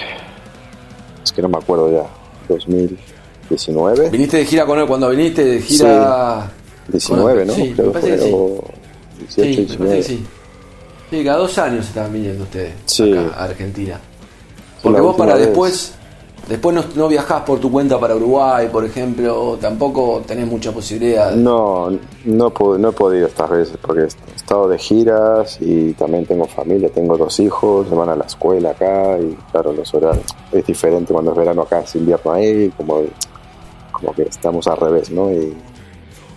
Es 1.25 1.33
que 1.33 1.43
no 1.43 1.49
me 1.49 1.59
acuerdo 1.59 1.91
ya. 1.93 2.07
2019. 2.49 4.11
¿Viniste 4.11 4.39
de 4.39 4.45
gira 4.45 4.67
con 4.67 4.79
él 4.79 4.87
cuando 4.87 5.09
viniste 5.11 5.45
de 5.45 5.61
gira? 5.61 6.51
Sí. 6.87 6.93
19, 6.93 7.45
¿no? 7.45 7.55
Sí, 7.55 7.73
Creo 7.77 7.93
que 7.93 8.01
sí. 8.01 8.35
18, 9.19 9.61
19. 9.63 10.03
sí. 10.03 10.27
Sí, 11.11 11.23
cada 11.23 11.39
dos 11.39 11.59
años 11.59 11.87
estaban 11.87 12.11
viniendo 12.11 12.45
ustedes 12.45 12.73
acá, 13.01 13.35
a 13.37 13.45
Argentina. 13.45 14.01
Porque 14.83 15.01
vos 15.01 15.15
para 15.15 15.37
después 15.37 15.93
Después 16.49 16.75
no, 16.75 16.85
no, 16.97 17.09
viajás 17.09 17.43
por 17.43 17.61
tu 17.61 17.71
cuenta 17.71 17.99
para 18.01 18.17
Uruguay, 18.17 18.69
por 18.71 18.85
ejemplo, 18.85 19.57
tampoco 19.61 20.23
tenés 20.27 20.47
mucha 20.47 20.73
posibilidad. 20.73 21.33
No, 21.33 21.91
no, 22.25 22.53
no 22.79 22.89
he 22.89 22.93
podido 22.93 23.27
estas 23.29 23.49
veces 23.49 23.79
porque 23.81 24.03
he 24.03 24.37
estado 24.37 24.69
de 24.69 24.77
giras 24.79 25.59
y 25.61 25.93
también 25.93 26.27
tengo 26.27 26.47
familia, 26.47 26.89
tengo 26.91 27.17
dos 27.17 27.39
hijos, 27.39 27.89
se 27.89 27.95
van 27.95 28.09
a 28.09 28.17
la 28.17 28.25
escuela 28.25 28.71
acá 28.71 29.19
y 29.21 29.37
claro, 29.53 29.73
los 29.73 29.95
horarios 29.95 30.27
es 30.51 30.67
diferente 30.67 31.13
cuando 31.13 31.31
es 31.31 31.37
verano 31.37 31.63
acá, 31.63 31.81
es 31.81 31.95
invierno 31.95 32.33
ahí, 32.33 32.71
como, 32.77 33.03
como 33.93 34.13
que 34.13 34.23
estamos 34.23 34.67
al 34.67 34.77
revés, 34.79 35.11
¿no? 35.11 35.31
Y 35.33 35.55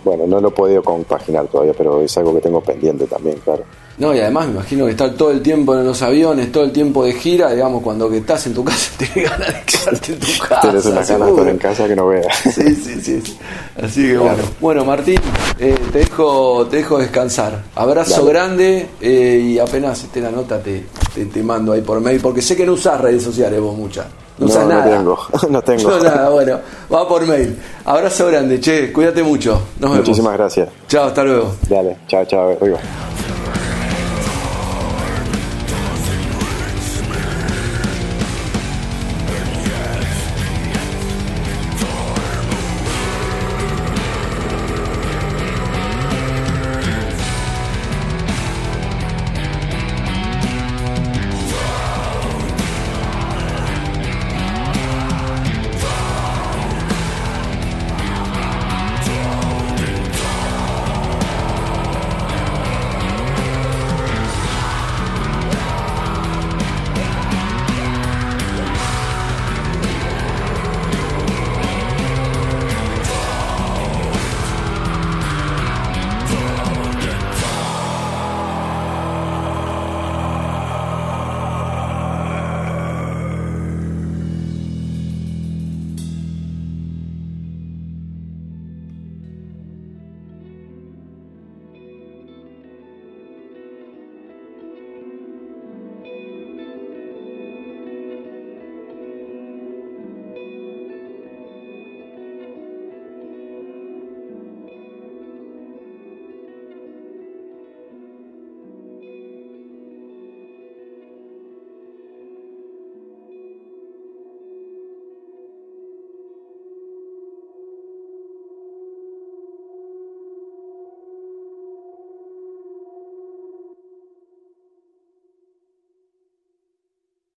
bueno, 0.04 0.24
no 0.28 0.40
lo 0.40 0.48
he 0.48 0.52
podido 0.52 0.84
compaginar 0.84 1.48
todavía, 1.48 1.74
pero 1.76 2.00
es 2.00 2.16
algo 2.16 2.32
que 2.32 2.40
tengo 2.40 2.60
pendiente 2.60 3.06
también, 3.06 3.38
claro. 3.38 3.64
No, 3.98 4.14
y 4.14 4.20
además 4.20 4.46
me 4.46 4.52
imagino 4.52 4.84
que 4.84 4.90
estar 4.90 5.10
todo 5.12 5.30
el 5.30 5.40
tiempo 5.40 5.74
en 5.74 5.86
los 5.86 6.02
aviones, 6.02 6.52
todo 6.52 6.64
el 6.64 6.72
tiempo 6.72 7.04
de 7.04 7.14
gira, 7.14 7.50
digamos, 7.52 7.82
cuando 7.82 8.10
que 8.10 8.18
estás 8.18 8.46
en 8.46 8.52
tu 8.52 8.62
casa, 8.62 8.90
te 8.98 9.22
ganas 9.22 9.48
de 9.48 9.62
quedarte 9.64 10.12
en 10.12 10.20
tu 10.20 10.38
casa. 10.38 10.60
Tienes 10.60 10.84
una 10.86 11.02
ganas 11.02 11.48
en 11.48 11.58
casa 11.58 11.88
que 11.88 11.96
no 11.96 12.08
veas. 12.08 12.26
Sí, 12.56 12.74
sí, 12.74 13.00
sí. 13.00 13.38
Así 13.82 14.08
que 14.08 14.18
bueno. 14.18 14.42
Bueno, 14.60 14.84
Martín, 14.84 15.20
eh, 15.58 15.74
te, 15.92 15.98
dejo, 16.00 16.66
te 16.66 16.76
dejo 16.78 16.98
descansar. 16.98 17.62
Abrazo 17.74 18.24
grande 18.24 18.88
eh, 19.00 19.42
y 19.42 19.58
apenas 19.58 20.02
esté 20.02 20.20
la 20.20 20.30
nota 20.30 20.60
te, 20.60 20.84
te, 21.14 21.42
mando 21.42 21.72
ahí 21.72 21.82
por 21.82 22.00
mail, 22.00 22.20
porque 22.20 22.42
sé 22.42 22.56
que 22.56 22.66
no 22.66 22.72
usás 22.72 23.00
redes 23.00 23.22
sociales 23.22 23.60
vos 23.60 23.76
muchas. 23.76 24.06
No, 24.38 24.46
usas 24.46 24.66
nada. 24.66 24.84
No 24.86 24.92
tengo, 24.92 25.18
no 25.50 25.62
tengo. 25.62 25.90
No 25.90 26.02
nada, 26.02 26.28
bueno, 26.30 26.58
va 26.92 27.08
por 27.08 27.26
mail. 27.26 27.56
Abrazo 27.84 28.26
grande, 28.26 28.60
che, 28.60 28.92
cuídate 28.92 29.22
mucho. 29.22 29.60
Nos 29.80 29.96
Muchísimas 29.96 30.34
gracias. 30.34 30.68
Chao, 30.88 31.06
hasta 31.06 31.24
luego. 31.24 31.54
Dale, 31.68 31.96
chao, 32.06 32.24
chao, 32.26 32.50
arriba. 32.50 32.78